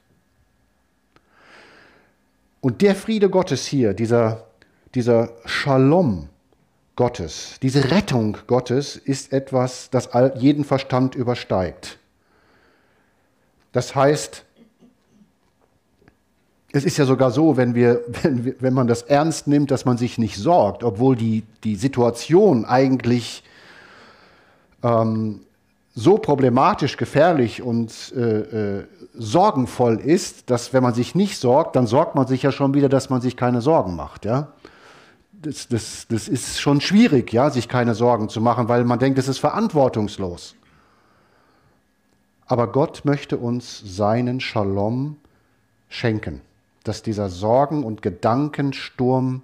Und 2.63 2.81
der 2.81 2.95
Friede 2.95 3.29
Gottes 3.29 3.67
hier, 3.67 3.93
dieser, 3.93 4.47
dieser 4.95 5.33
Shalom 5.45 6.31
Gottes, 6.97 7.59
diese 7.61 7.91
Rettung 7.91 8.39
Gottes 8.47 8.97
ist 8.97 9.35
etwas, 9.35 9.91
das 9.91 10.09
jeden 10.37 10.65
Verstand 10.65 11.15
übersteigt. 11.15 11.99
Das 13.73 13.95
heißt, 13.95 14.47
es 16.73 16.85
ist 16.85 16.97
ja 16.97 17.05
sogar 17.05 17.33
so, 17.33 17.59
wenn, 17.59 17.75
wir, 17.75 18.03
wenn, 18.23 18.55
wenn 18.61 18.73
man 18.73 18.87
das 18.87 19.03
ernst 19.03 19.47
nimmt, 19.47 19.71
dass 19.71 19.85
man 19.85 19.99
sich 19.99 20.17
nicht 20.17 20.37
sorgt, 20.37 20.85
obwohl 20.85 21.17
die, 21.17 21.43
die 21.65 21.77
Situation 21.77 22.65
eigentlich 22.65 23.43
ähm, 24.83 25.41
so 25.95 26.19
problematisch, 26.19 26.97
gefährlich 26.97 27.63
und 27.63 28.13
äh, 28.17 28.79
äh, 28.79 28.87
sorgenvoll 29.15 30.01
ist, 30.01 30.51
dass 30.51 30.73
wenn 30.73 30.83
man 30.83 30.93
sich 30.93 31.15
nicht 31.15 31.39
sorgt, 31.39 31.77
dann 31.77 31.87
sorgt 31.87 32.17
man 32.17 32.27
sich 32.27 32.43
ja 32.43 32.51
schon 32.51 32.75
wieder, 32.75 32.89
dass 32.89 33.11
man 33.11 33.21
sich 33.21 33.37
keine 33.37 33.61
Sorgen 33.61 33.95
macht. 33.95 34.25
Ja? 34.25 34.49
Das, 35.33 35.69
das, 35.69 36.07
das 36.09 36.27
ist 36.27 36.61
schon 36.61 36.81
schwierig, 36.81 37.33
ja, 37.33 37.51
sich 37.51 37.69
keine 37.69 37.95
Sorgen 37.95 38.29
zu 38.29 38.41
machen, 38.41 38.69
weil 38.69 38.85
man 38.85 38.99
denkt, 38.99 39.19
es 39.19 39.29
ist 39.29 39.39
verantwortungslos. 39.39 40.57
Aber 42.47 42.73
Gott 42.73 43.05
möchte 43.05 43.37
uns 43.37 43.81
seinen 43.85 44.41
Shalom 44.41 45.17
schenken, 45.89 46.41
dass 46.83 47.03
dieser 47.03 47.29
Sorgen- 47.29 47.85
und 47.85 48.03
Gedankensturm 48.03 49.43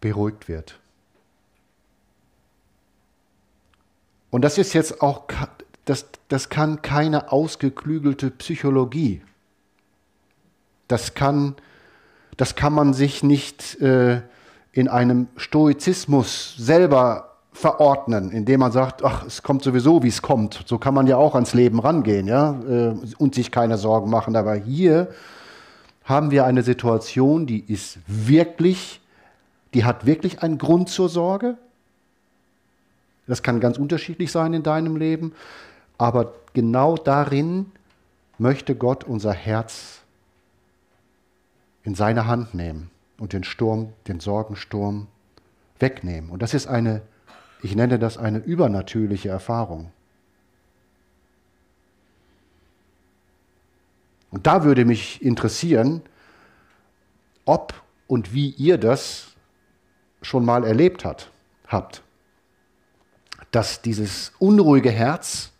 beruhigt 0.00 0.48
wird. 0.48 0.78
Und 4.30 4.42
das 4.42 4.58
ist 4.58 4.72
jetzt 4.72 5.02
auch, 5.02 5.24
das, 5.84 6.06
das 6.28 6.48
kann 6.48 6.82
keine 6.82 7.32
ausgeklügelte 7.32 8.30
Psychologie. 8.30 9.22
Das 10.88 11.14
kann, 11.14 11.56
das 12.36 12.54
kann 12.54 12.72
man 12.72 12.94
sich 12.94 13.22
nicht 13.22 13.80
äh, 13.80 14.22
in 14.72 14.88
einem 14.88 15.28
Stoizismus 15.36 16.54
selber 16.56 17.30
verordnen, 17.52 18.30
indem 18.30 18.60
man 18.60 18.72
sagt, 18.72 19.04
ach, 19.04 19.24
es 19.26 19.42
kommt 19.42 19.62
sowieso, 19.62 20.02
wie 20.02 20.08
es 20.08 20.22
kommt. 20.22 20.62
So 20.66 20.78
kann 20.78 20.94
man 20.94 21.06
ja 21.06 21.16
auch 21.16 21.34
ans 21.34 21.52
Leben 21.52 21.80
rangehen, 21.80 22.26
ja, 22.26 22.58
äh, 22.68 22.94
und 23.18 23.34
sich 23.34 23.50
keine 23.50 23.76
Sorgen 23.76 24.10
machen. 24.10 24.36
Aber 24.36 24.54
hier 24.54 25.08
haben 26.04 26.30
wir 26.30 26.44
eine 26.44 26.62
Situation, 26.62 27.46
die 27.46 27.60
ist 27.60 27.98
wirklich, 28.06 29.00
die 29.74 29.84
hat 29.84 30.06
wirklich 30.06 30.42
einen 30.42 30.58
Grund 30.58 30.88
zur 30.88 31.08
Sorge. 31.08 31.56
Das 33.30 33.44
kann 33.44 33.60
ganz 33.60 33.78
unterschiedlich 33.78 34.32
sein 34.32 34.54
in 34.54 34.64
deinem 34.64 34.96
Leben, 34.96 35.34
aber 35.98 36.34
genau 36.52 36.96
darin 36.96 37.70
möchte 38.38 38.74
Gott 38.74 39.04
unser 39.04 39.32
Herz 39.32 40.00
in 41.84 41.94
seine 41.94 42.26
Hand 42.26 42.54
nehmen 42.54 42.90
und 43.18 43.32
den 43.32 43.44
Sturm, 43.44 43.92
den 44.08 44.18
Sorgensturm 44.18 45.06
wegnehmen. 45.78 46.28
Und 46.30 46.42
das 46.42 46.54
ist 46.54 46.66
eine, 46.66 47.02
ich 47.62 47.76
nenne 47.76 48.00
das 48.00 48.18
eine 48.18 48.38
übernatürliche 48.38 49.28
Erfahrung. 49.28 49.92
Und 54.32 54.48
da 54.48 54.64
würde 54.64 54.84
mich 54.84 55.22
interessieren, 55.22 56.02
ob 57.44 57.80
und 58.08 58.34
wie 58.34 58.50
ihr 58.50 58.76
das 58.76 59.28
schon 60.20 60.44
mal 60.44 60.64
erlebt 60.64 61.04
hat, 61.04 61.30
habt. 61.68 62.02
Dass 63.50 63.82
dieses 63.82 64.32
unruhige 64.38 64.90
Herz 64.90 65.50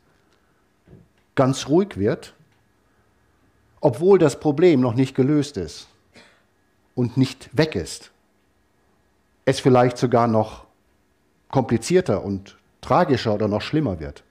ganz 1.35 1.69
ruhig 1.69 1.97
wird, 1.97 2.35
obwohl 3.81 4.19
das 4.19 4.39
Problem 4.39 4.81
noch 4.81 4.95
nicht 4.95 5.15
gelöst 5.15 5.57
ist 5.57 5.89
und 6.95 7.17
nicht 7.17 7.49
weg 7.57 7.75
ist. 7.75 8.11
Es 9.45 9.61
vielleicht 9.61 9.97
sogar 9.97 10.27
noch 10.29 10.67
komplizierter 11.51 12.23
und 12.25 12.59
tragischer 12.81 13.35
oder 13.35 13.49
noch 13.49 13.63
schlimmer 13.63 14.01
wird. 14.01 14.23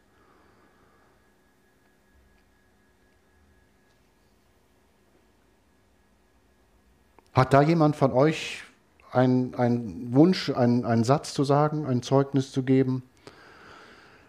Hat 7.33 7.53
da 7.53 7.61
jemand 7.61 7.95
von 7.95 8.11
euch 8.11 8.63
einen 9.11 10.13
Wunsch, 10.13 10.49
einen, 10.49 11.03
Satz 11.03 11.33
zu 11.33 11.43
sagen, 11.43 11.85
ein 11.85 12.03
Zeugnis 12.03 12.51
zu 12.51 12.63
geben, 12.63 13.03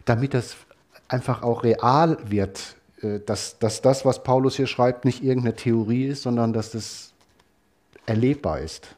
damit 0.04 0.34
das 0.34 0.56
einfach 1.08 1.42
auch 1.42 1.62
real 1.62 2.18
wird, 2.24 2.76
äh, 3.02 3.20
dass, 3.20 3.58
dass 3.58 3.82
das, 3.82 4.04
was 4.04 4.22
Paulus 4.22 4.56
hier 4.56 4.66
schreibt, 4.66 5.04
nicht 5.04 5.22
irgendeine 5.22 5.56
Theorie 5.56 6.06
ist, 6.06 6.22
sondern 6.22 6.52
dass 6.52 6.72
das 6.72 7.12
erlebbar 8.06 8.60
ist? 8.60 8.94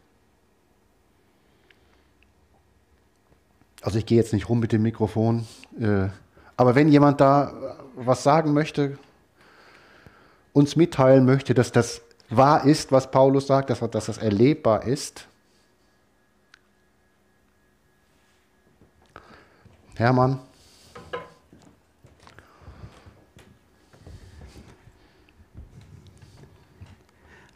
Also 3.81 3.99
ich 3.99 4.07
gehe 4.07 4.19
jetzt 4.19 4.33
nicht 4.33 4.49
rum 4.49 4.61
mit 4.61 4.73
dem 4.73 4.83
Mikrofon, 4.83 5.47
äh, 5.81 6.09
aber 6.57 6.75
wenn 6.75 6.88
jemand 6.88 7.21
da 7.21 7.77
was 7.97 8.23
sagen 8.23 8.53
möchte, 8.53 8.99
uns 10.53 10.77
mitteilen 10.77 11.25
möchte, 11.25 11.55
dass 11.55 11.73
das 11.73 12.03
wahr 12.29 12.65
ist, 12.65 12.93
was 12.93 13.11
Paulus 13.11 13.47
sagt, 13.47 13.71
dass, 13.71 13.81
dass 13.81 14.07
das 14.07 14.19
erlebbar 14.19 14.85
ist. 14.85 15.27
Hermann. 19.97 20.41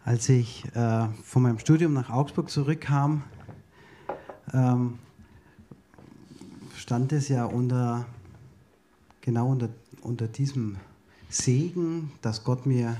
Als 0.06 0.28
ich 0.28 0.64
äh, 0.76 1.08
von 1.24 1.42
meinem 1.42 1.58
Studium 1.58 1.92
nach 1.92 2.10
Augsburg 2.10 2.48
zurückkam, 2.48 3.24
ähm, 4.52 5.00
stand 6.76 7.12
es 7.12 7.28
ja 7.28 7.44
unter, 7.44 8.06
genau 9.20 9.48
unter, 9.50 9.68
unter 10.02 10.28
diesem 10.28 10.76
Segen, 11.28 12.12
dass 12.22 12.44
Gott 12.44 12.66
mir 12.66 12.96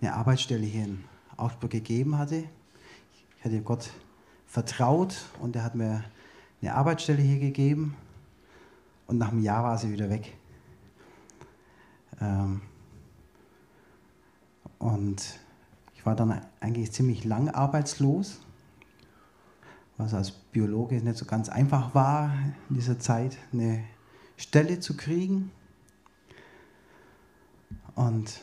eine 0.00 0.14
Arbeitsstelle 0.14 0.64
hier 0.64 0.84
in 0.84 1.04
Augsburg 1.36 1.72
gegeben 1.72 2.16
hatte. 2.16 2.44
Ich 3.36 3.44
hatte 3.44 3.60
Gott 3.60 3.90
vertraut 4.46 5.16
und 5.42 5.54
er 5.54 5.64
hat 5.64 5.74
mir 5.74 6.02
eine 6.62 6.74
Arbeitsstelle 6.74 7.20
hier 7.20 7.40
gegeben 7.40 7.94
und 9.06 9.18
nach 9.18 9.32
einem 9.32 9.42
Jahr 9.42 9.64
war 9.64 9.76
sie 9.76 9.92
wieder 9.92 10.08
weg. 10.08 10.34
Ähm 12.22 12.62
und 14.78 15.40
war 16.06 16.14
dann 16.14 16.40
eigentlich 16.60 16.92
ziemlich 16.92 17.24
lang 17.24 17.48
arbeitslos, 17.48 18.40
was 19.96 20.14
als 20.14 20.30
Biologe 20.30 21.02
nicht 21.02 21.16
so 21.16 21.24
ganz 21.24 21.48
einfach 21.48 21.96
war 21.96 22.32
in 22.70 22.76
dieser 22.76 23.00
Zeit, 23.00 23.36
eine 23.52 23.82
Stelle 24.36 24.78
zu 24.78 24.96
kriegen. 24.96 25.50
Und 27.96 28.40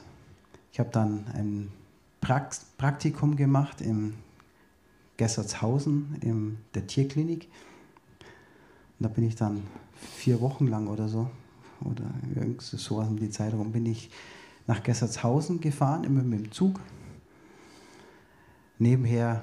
ich 0.74 0.80
habe 0.80 0.90
dann 0.90 1.26
ein 1.34 1.72
Praktikum 2.20 3.38
gemacht 3.38 3.80
im 3.80 4.16
Gessertshausen 5.16 6.18
in 6.20 6.58
der 6.74 6.86
Tierklinik. 6.86 7.48
Und 9.00 9.04
da 9.04 9.08
bin 9.08 9.24
ich 9.24 9.36
dann 9.36 9.64
vier 10.18 10.42
Wochen 10.42 10.68
lang 10.68 10.88
oder 10.88 11.08
so, 11.08 11.30
oder 11.80 12.12
so 12.60 12.98
um 12.98 13.18
die 13.18 13.30
Zeit 13.30 13.54
herum, 13.54 13.72
bin 13.72 13.86
ich 13.86 14.10
nach 14.68 14.84
Gessertshausen 14.84 15.62
gefahren, 15.62 16.04
immer 16.04 16.24
mit 16.24 16.40
dem 16.40 16.52
Zug. 16.52 16.82
Nebenher, 18.80 19.42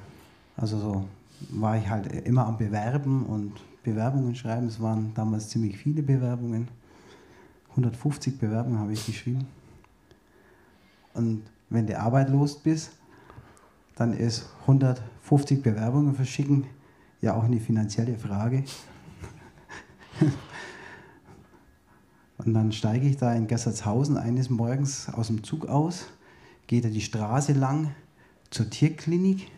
also 0.56 0.78
so, 0.78 1.04
war 1.50 1.76
ich 1.76 1.88
halt 1.88 2.06
immer 2.26 2.46
am 2.46 2.58
Bewerben 2.58 3.24
und 3.26 3.54
Bewerbungen 3.82 4.34
schreiben. 4.34 4.66
Es 4.66 4.80
waren 4.80 5.12
damals 5.14 5.48
ziemlich 5.48 5.76
viele 5.78 6.02
Bewerbungen. 6.02 6.68
150 7.70 8.38
Bewerbungen 8.38 8.78
habe 8.78 8.92
ich 8.92 9.06
geschrieben. 9.06 9.46
Und 11.14 11.42
wenn 11.70 11.86
du 11.86 11.98
arbeitslos 11.98 12.58
bist, 12.58 12.92
dann 13.96 14.12
ist 14.12 14.48
150 14.62 15.62
Bewerbungen 15.62 16.14
verschicken 16.14 16.66
ja 17.20 17.34
auch 17.34 17.44
eine 17.44 17.60
finanzielle 17.60 18.16
Frage. 18.16 18.64
Und 22.38 22.54
dann 22.54 22.72
steige 22.72 23.06
ich 23.06 23.18
da 23.18 23.34
in 23.34 23.46
Gessertshausen 23.46 24.16
eines 24.16 24.48
Morgens 24.48 25.10
aus 25.10 25.26
dem 25.26 25.44
Zug 25.44 25.66
aus, 25.66 26.06
gehe 26.66 26.80
da 26.80 26.88
die 26.88 27.02
Straße 27.02 27.52
lang 27.52 27.94
zur 28.50 28.68
Tierklinik. 28.68 29.50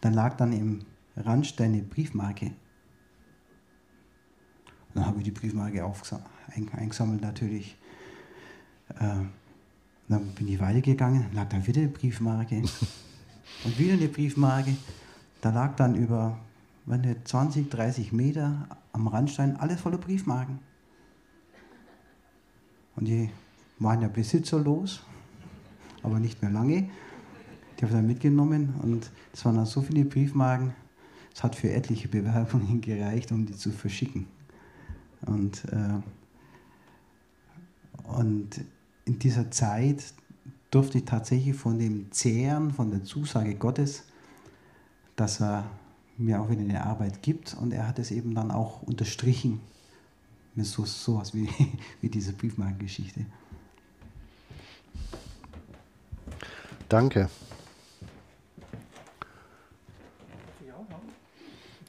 Dann 0.00 0.14
lag 0.14 0.36
dann 0.36 0.52
im 0.52 0.84
Randstein 1.16 1.72
eine 1.72 1.82
Briefmarke. 1.82 2.46
Und 2.46 2.54
dann 4.94 5.06
habe 5.06 5.18
ich 5.18 5.24
die 5.24 5.30
Briefmarke 5.30 5.84
eingesammelt 6.76 7.22
natürlich. 7.22 7.76
Äh, 8.90 9.24
dann 10.08 10.34
bin 10.34 10.48
ich 10.48 10.60
weitergegangen, 10.60 11.32
lag 11.32 11.48
da 11.48 11.66
wieder 11.66 11.80
eine 11.80 11.90
Briefmarke 11.90 12.56
und 13.64 13.78
wieder 13.78 13.94
eine 13.94 14.08
Briefmarke. 14.08 14.76
Da 15.40 15.50
lag 15.50 15.76
dann 15.76 15.94
über 15.94 16.38
20, 17.24 17.70
30 17.70 18.12
Meter 18.12 18.68
am 18.92 19.06
Randstein 19.08 19.56
alles 19.56 19.80
voller 19.80 19.98
Briefmarken. 19.98 20.58
Und 22.96 23.06
die 23.06 23.30
waren 23.78 24.02
ja 24.02 24.08
besitzerlos, 24.08 25.02
aber 26.02 26.20
nicht 26.20 26.42
mehr 26.42 26.50
lange. 26.50 26.90
Die 27.82 27.86
habe 27.86 27.96
ich 27.96 27.98
dann 27.98 28.06
mitgenommen 28.06 28.74
und 28.80 29.10
es 29.32 29.44
waren 29.44 29.56
dann 29.56 29.66
so 29.66 29.82
viele 29.82 30.04
Briefmarken, 30.04 30.72
es 31.34 31.42
hat 31.42 31.56
für 31.56 31.72
etliche 31.72 32.06
Bewerbungen 32.06 32.80
gereicht, 32.80 33.32
um 33.32 33.44
die 33.44 33.56
zu 33.56 33.72
verschicken. 33.72 34.28
Und, 35.26 35.64
äh, 35.64 36.00
und 38.04 38.60
in 39.04 39.18
dieser 39.18 39.50
Zeit 39.50 40.14
durfte 40.70 40.98
ich 40.98 41.06
tatsächlich 41.06 41.56
von 41.56 41.80
dem 41.80 42.12
Zehren, 42.12 42.70
von 42.70 42.92
der 42.92 43.02
Zusage 43.02 43.56
Gottes, 43.56 44.04
dass 45.16 45.40
er 45.40 45.68
mir 46.18 46.40
auch 46.40 46.50
wieder 46.50 46.60
eine 46.60 46.84
Arbeit 46.84 47.20
gibt 47.20 47.56
und 47.60 47.72
er 47.72 47.88
hat 47.88 47.98
es 47.98 48.12
eben 48.12 48.32
dann 48.36 48.52
auch 48.52 48.82
unterstrichen 48.82 49.58
mit 50.54 50.66
so 50.66 50.84
sowas 50.84 51.34
wie, 51.34 51.48
wie 52.00 52.08
diese 52.08 52.32
Briefmarkengeschichte. 52.32 53.26
Danke. 56.88 57.28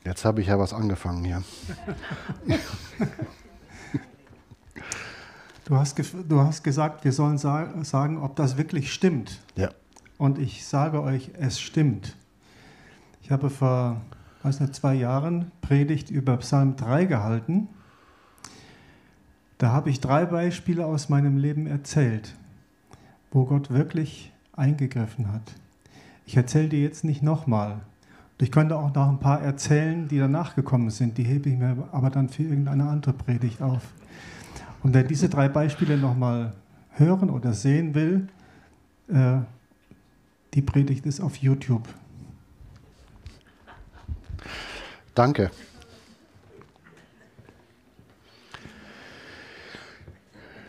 Jetzt 0.05 0.25
habe 0.25 0.41
ich 0.41 0.47
ja 0.47 0.59
was 0.59 0.73
angefangen 0.73 1.23
hier. 1.23 1.43
Du 5.65 5.77
hast, 5.77 5.97
du 5.97 6.41
hast 6.41 6.61
gesagt, 6.61 7.05
wir 7.05 7.13
sollen 7.13 7.37
sagen, 7.37 8.21
ob 8.21 8.35
das 8.35 8.57
wirklich 8.57 8.91
stimmt. 8.91 9.39
Ja. 9.55 9.69
Und 10.17 10.37
ich 10.37 10.65
sage 10.65 11.01
euch, 11.01 11.31
es 11.39 11.57
stimmt. 11.57 12.17
Ich 13.21 13.31
habe 13.31 13.49
vor 13.49 14.01
weiß 14.43 14.59
nicht, 14.59 14.75
zwei 14.75 14.93
Jahren 14.93 15.51
Predigt 15.61 16.09
über 16.09 16.37
Psalm 16.37 16.75
3 16.75 17.05
gehalten. 17.05 17.69
Da 19.57 19.71
habe 19.71 19.89
ich 19.89 20.01
drei 20.01 20.25
Beispiele 20.25 20.85
aus 20.85 21.09
meinem 21.09 21.37
Leben 21.37 21.65
erzählt, 21.65 22.35
wo 23.31 23.45
Gott 23.45 23.71
wirklich 23.71 24.33
eingegriffen 24.51 25.31
hat. 25.31 25.53
Ich 26.25 26.35
erzähle 26.35 26.69
dir 26.69 26.81
jetzt 26.81 27.05
nicht 27.05 27.23
nochmal. 27.23 27.81
Ich 28.43 28.51
könnte 28.51 28.75
auch 28.75 28.93
noch 28.93 29.07
ein 29.07 29.19
paar 29.19 29.41
erzählen, 29.41 30.09
die 30.09 30.19
danach 30.19 30.53
gekommen 30.53 30.89
sind. 30.89 31.17
Die 31.17 31.23
hebe 31.23 31.47
ich 31.49 31.57
mir 31.57 31.87
aber 31.93 32.09
dann 32.09 32.27
für 32.27 32.43
irgendeine 32.43 32.89
andere 32.89 33.13
Predigt 33.13 33.61
auf. 33.61 33.83
Und 34.83 34.93
wer 34.93 35.03
diese 35.03 35.29
drei 35.29 35.47
Beispiele 35.47 35.95
nochmal 35.97 36.51
hören 36.89 37.29
oder 37.29 37.53
sehen 37.53 37.95
will, 37.95 38.27
äh, 39.07 39.37
Die 40.53 40.61
Predigt 40.61 41.05
ist 41.05 41.21
auf 41.21 41.37
YouTube. 41.37 41.87
Danke. 45.15 45.49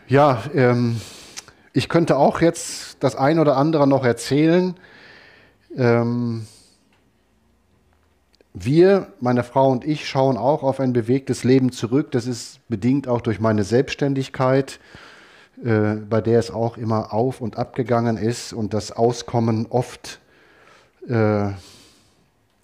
Ja, 0.07 0.43
ähm, 0.53 1.01
ich 1.73 1.89
könnte 1.89 2.15
auch 2.15 2.39
jetzt 2.39 3.03
das 3.03 3.17
ein 3.17 3.37
oder 3.37 3.57
andere 3.57 3.85
noch 3.85 4.05
erzählen. 4.05 4.75
Ähm, 5.75 6.47
wir, 8.57 9.11
meine 9.19 9.43
Frau 9.43 9.69
und 9.69 9.83
ich, 9.83 10.07
schauen 10.07 10.37
auch 10.37 10.63
auf 10.63 10.79
ein 10.79 10.93
bewegtes 10.93 11.43
Leben 11.43 11.73
zurück. 11.73 12.11
Das 12.11 12.25
ist 12.25 12.65
bedingt 12.69 13.05
auch 13.05 13.19
durch 13.19 13.41
meine 13.41 13.65
Selbstständigkeit, 13.65 14.79
äh, 15.61 15.95
bei 15.95 16.21
der 16.21 16.39
es 16.39 16.51
auch 16.51 16.77
immer 16.77 17.13
auf 17.13 17.41
und 17.41 17.57
ab 17.57 17.75
gegangen 17.75 18.15
ist 18.15 18.53
und 18.53 18.73
das 18.73 18.93
Auskommen 18.93 19.67
oft 19.69 20.21
äh, 21.09 21.49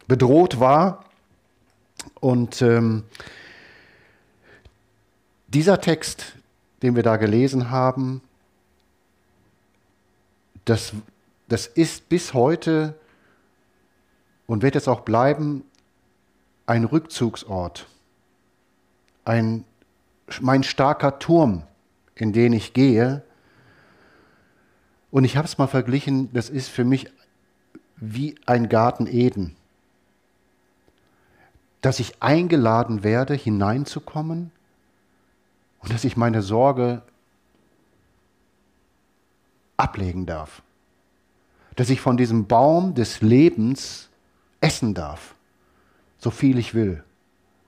bedroht 0.07 0.61
war. 0.61 1.03
Und 2.21 2.61
ähm, 2.61 3.03
dieser 5.49 5.81
Text, 5.81 6.37
den 6.83 6.95
wir 6.95 7.03
da 7.03 7.17
gelesen 7.17 7.69
haben, 7.69 8.21
das, 10.63 10.93
das 11.49 11.67
ist 11.67 12.07
bis 12.07 12.33
heute 12.33 12.95
und 14.47 14.63
wird 14.63 14.77
es 14.77 14.87
auch 14.87 15.01
bleiben 15.01 15.65
ein 16.71 16.85
Rückzugsort, 16.85 17.85
ein, 19.25 19.65
mein 20.39 20.63
starker 20.63 21.19
Turm, 21.19 21.63
in 22.15 22.31
den 22.31 22.53
ich 22.53 22.71
gehe. 22.71 23.23
Und 25.11 25.25
ich 25.25 25.35
habe 25.35 25.45
es 25.45 25.57
mal 25.57 25.67
verglichen, 25.67 26.31
das 26.31 26.49
ist 26.49 26.69
für 26.69 26.85
mich 26.85 27.11
wie 27.97 28.35
ein 28.45 28.69
Garten 28.69 29.05
Eden, 29.05 29.57
dass 31.81 31.99
ich 31.99 32.23
eingeladen 32.23 33.03
werde, 33.03 33.33
hineinzukommen 33.33 34.51
und 35.81 35.91
dass 35.91 36.05
ich 36.05 36.15
meine 36.15 36.41
Sorge 36.41 37.01
ablegen 39.75 40.25
darf. 40.25 40.61
Dass 41.75 41.89
ich 41.89 41.99
von 41.99 42.15
diesem 42.15 42.47
Baum 42.47 42.93
des 42.93 43.19
Lebens 43.19 44.07
essen 44.61 44.93
darf, 44.93 45.35
so 46.21 46.31
viel 46.31 46.57
ich 46.57 46.73
will 46.73 47.03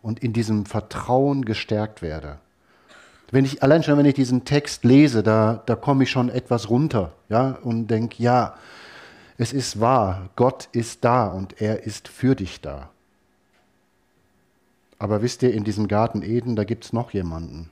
und 0.02 0.24
in 0.24 0.32
diesem 0.32 0.66
Vertrauen 0.66 1.44
gestärkt 1.44 2.02
werde. 2.02 2.40
Wenn 3.32 3.44
ich, 3.44 3.64
allein 3.64 3.84
schon, 3.84 3.98
wenn 3.98 4.06
ich 4.06 4.14
diesen 4.14 4.46
Text 4.46 4.86
lese, 4.86 5.24
da, 5.24 5.62
da 5.66 5.76
komme 5.76 6.04
ich 6.04 6.12
schon 6.12 6.30
etwas 6.30 6.70
runter 6.70 7.12
ja, 7.28 7.58
und 7.64 7.88
denke, 7.88 8.24
ja, 8.24 8.56
es 9.38 9.52
ist 9.52 9.82
wahr, 9.82 10.30
Gott 10.36 10.70
ist 10.72 11.04
da 11.04 11.28
und 11.28 11.60
er 11.60 11.84
ist 11.84 12.08
für 12.08 12.36
dich 12.36 12.62
da. 12.62 12.92
Aber 15.00 15.22
wisst 15.22 15.44
ihr, 15.44 15.54
in 15.54 15.66
diesem 15.66 15.90
Garten 15.90 16.22
Eden, 16.22 16.56
da 16.56 16.64
gibt 16.64 16.86
es 16.86 16.94
noch 16.94 17.12
jemanden. 17.12 17.70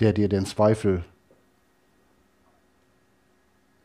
der 0.00 0.12
dir 0.12 0.28
den 0.28 0.46
Zweifel 0.46 1.04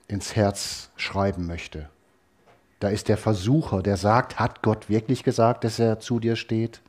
ins 0.08 0.36
Herz 0.36 0.90
schreiben 0.96 1.48
möchte. 1.48 1.90
Da 2.84 2.90
ist 2.90 3.08
der 3.08 3.16
Versucher, 3.16 3.82
der 3.82 3.96
sagt, 3.96 4.40
hat 4.40 4.62
Gott 4.62 4.90
wirklich 4.90 5.24
gesagt, 5.24 5.64
dass 5.64 5.80
er 5.80 6.02
zu 6.02 6.20
dir 6.20 6.36
steht? 6.36 6.82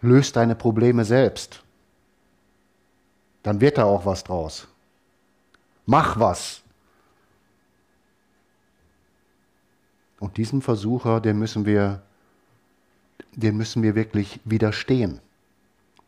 Löst 0.00 0.36
deine 0.36 0.54
Probleme 0.54 1.04
selbst. 1.04 1.64
Dann 3.42 3.60
wird 3.60 3.78
da 3.78 3.84
auch 3.84 4.06
was 4.06 4.22
draus. 4.22 4.68
Mach 5.86 6.16
was. 6.20 6.62
Und 10.20 10.36
diesem 10.36 10.62
Versucher, 10.62 11.20
den 11.20 11.38
müssen 11.38 11.66
wir, 11.66 12.00
den 13.32 13.56
müssen 13.56 13.82
wir 13.82 13.94
wirklich 13.94 14.40
widerstehen 14.44 15.20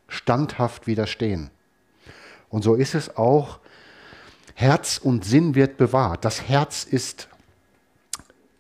standhaft 0.09 0.87
widerstehen. 0.87 1.51
Und 2.49 2.63
so 2.63 2.75
ist 2.75 2.95
es 2.95 3.17
auch, 3.17 3.59
Herz 4.59 4.97
und 4.97 5.23
Sinn 5.23 5.55
wird 5.55 5.77
bewahrt. 5.77 6.25
Das 6.25 6.49
Herz 6.49 6.85
ist 6.85 7.29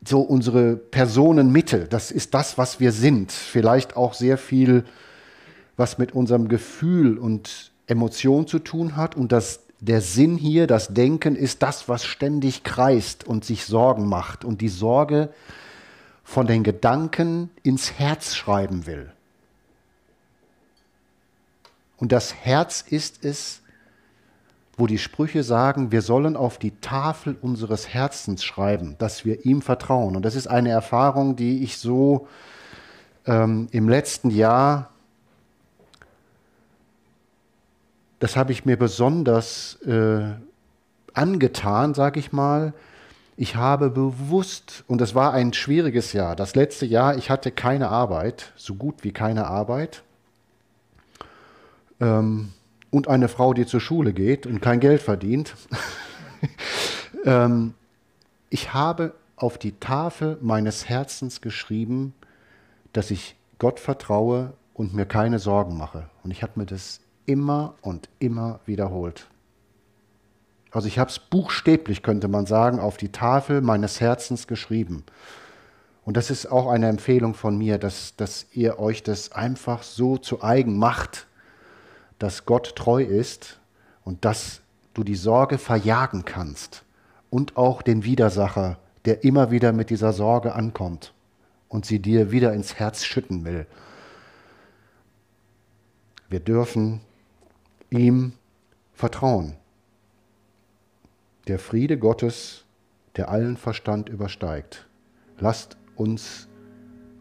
so 0.05 0.21
unsere 0.21 0.77
Personenmitte, 0.77 1.89
das 1.89 2.11
ist 2.11 2.35
das, 2.35 2.59
was 2.59 2.81
wir 2.81 2.93
sind. 2.93 3.33
Vielleicht 3.33 3.97
auch 3.97 4.13
sehr 4.13 4.37
viel, 4.37 4.85
was 5.79 5.97
mit 5.97 6.13
unserem 6.13 6.49
Gefühl 6.49 7.17
und 7.17 7.73
Emotion 7.87 8.47
zu 8.47 8.59
tun 8.59 8.95
hat. 8.95 9.17
Und 9.17 9.33
das, 9.33 9.61
der 9.81 10.03
Sinn 10.03 10.37
hier, 10.37 10.67
das 10.67 10.89
Denken, 10.89 11.35
ist 11.35 11.63
das, 11.63 11.89
was 11.89 12.05
ständig 12.05 12.63
kreist 12.63 13.27
und 13.27 13.47
sich 13.47 13.65
Sorgen 13.65 14.07
macht 14.07 14.45
und 14.45 14.61
die 14.61 14.69
Sorge 14.69 15.31
von 16.25 16.47
den 16.47 16.63
Gedanken 16.63 17.49
ins 17.63 17.93
Herz 17.93 18.35
schreiben 18.35 18.85
will. 18.85 19.11
Und 21.97 22.13
das 22.13 22.35
Herz 22.35 22.85
ist 22.87 23.25
es, 23.25 23.63
wo 24.77 24.87
die 24.87 24.99
Sprüche 24.99 25.43
sagen, 25.43 25.91
wir 25.91 26.03
sollen 26.03 26.37
auf 26.37 26.59
die 26.59 26.79
Tafel 26.81 27.37
unseres 27.41 27.89
Herzens 27.89 28.45
schreiben, 28.45 28.97
dass 28.99 29.25
wir 29.25 29.47
ihm 29.47 29.63
vertrauen. 29.63 30.17
Und 30.17 30.23
das 30.23 30.35
ist 30.35 30.47
eine 30.47 30.71
Erfahrung, 30.71 31.37
die 31.37 31.63
ich 31.63 31.79
so 31.79 32.29
ähm, 33.27 33.69
im 33.71 33.89
letzten 33.89 34.31
Jahr, 34.31 34.91
das 38.19 38.37
habe 38.37 38.53
ich 38.53 38.65
mir 38.65 38.79
besonders 38.79 39.77
äh, 39.83 40.35
angetan, 41.15 41.95
sage 41.95 42.21
ich 42.21 42.33
mal. 42.33 42.75
Ich 43.39 43.57
habe 43.57 43.91
bewusst, 43.91 44.85
und 44.87 45.01
das 45.01 45.15
war 45.15 45.33
ein 45.33 45.53
schwieriges 45.53 46.13
Jahr, 46.13 46.37
das 46.37 46.55
letzte 46.55 46.87
Jahr, 46.87 47.17
ich 47.17 47.31
hatte 47.31 47.51
keine 47.51 47.89
Arbeit, 47.89 48.53
so 48.57 48.75
gut 48.75 49.05
wie 49.05 49.13
keine 49.13 49.47
Arbeit 49.47 50.03
ähm, 52.01 52.53
und 52.97 53.09
eine 53.09 53.29
Frau, 53.29 53.53
die 53.53 53.67
zur 53.67 53.81
Schule 53.81 54.15
geht 54.15 54.47
und 54.47 54.63
kein 54.63 54.81
Geld 54.81 55.03
verdient. 55.03 55.55
ähm, 57.27 57.75
ich 58.49 58.73
habe 58.73 59.13
auf 59.37 59.59
die 59.59 59.79
Tafel 59.79 60.39
meines 60.41 60.89
Herzens 60.89 61.43
geschrieben, 61.43 62.15
dass 62.95 63.11
ich 63.11 63.37
Gott 63.59 63.81
vertraue 63.81 64.55
und 64.73 64.95
mir 64.95 65.05
keine 65.05 65.39
Sorgen 65.39 65.77
mache. 65.77 66.09
Und 66.25 66.31
ich 66.31 66.43
habe 66.43 66.53
mir 66.57 66.65
das 66.65 67.01
immer 67.27 67.75
und 67.83 68.09
immer 68.19 68.61
wiederholt. 68.65 69.27
Also 70.71 70.89
ich 70.89 70.99
habe 70.99 71.11
es 71.11 71.19
buchstäblich, 71.19 72.03
könnte 72.03 72.29
man 72.29 72.47
sagen, 72.47 72.81
auf 72.81 72.97
die 72.97 73.13
Tafel 73.13 73.61
meines 73.61 74.01
Herzens 74.01 74.47
geschrieben. 74.47 75.05
Und 76.07 76.17
das 76.17 76.31
ist 76.31 76.47
auch 76.47 76.69
eine 76.69 76.89
Empfehlung 76.89 77.35
von 77.35 77.59
mir, 77.59 77.77
dass, 77.77 78.17
dass 78.17 78.47
ihr 78.53 78.79
euch 78.79 79.03
das 79.03 79.33
einfach 79.33 79.83
so 79.83 80.17
zu 80.17 80.43
eigen 80.43 80.79
macht, 80.79 81.27
dass 82.19 82.47
Gott 82.47 82.77
treu 82.77 83.03
ist 83.03 83.61
und 84.05 84.25
dass 84.25 84.63
du 84.95 85.05
die 85.05 85.17
Sorge 85.17 85.59
verjagen 85.59 86.25
kannst 86.25 86.85
und 87.31 87.57
auch 87.57 87.83
den 87.83 88.05
Widersacher, 88.05 88.79
der 89.05 89.25
immer 89.25 89.51
wieder 89.51 89.73
mit 89.73 89.91
dieser 89.91 90.13
Sorge 90.13 90.55
ankommt 90.55 91.13
und 91.69 91.85
sie 91.85 91.99
dir 91.99 92.31
wieder 92.31 92.53
ins 92.55 92.75
Herz 92.75 93.05
schütten 93.05 93.45
will. 93.45 93.67
Wir 96.29 96.41
dürfen 96.41 97.01
ihm 97.91 98.33
vertrauen. 98.95 99.57
Der 101.47 101.59
Friede 101.59 101.99
Gottes, 101.99 102.65
der 103.17 103.29
allen 103.29 103.57
Verstand 103.57 104.09
übersteigt. 104.09 104.87
Lasst 105.39 105.77
uns 105.95 106.49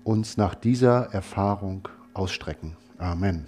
uns 0.06 0.38
nach 0.38 0.56
dieser 0.56 1.12
Erfahrung 1.14 1.89
ausstrecken. 2.14 2.78
Amen. 2.98 3.46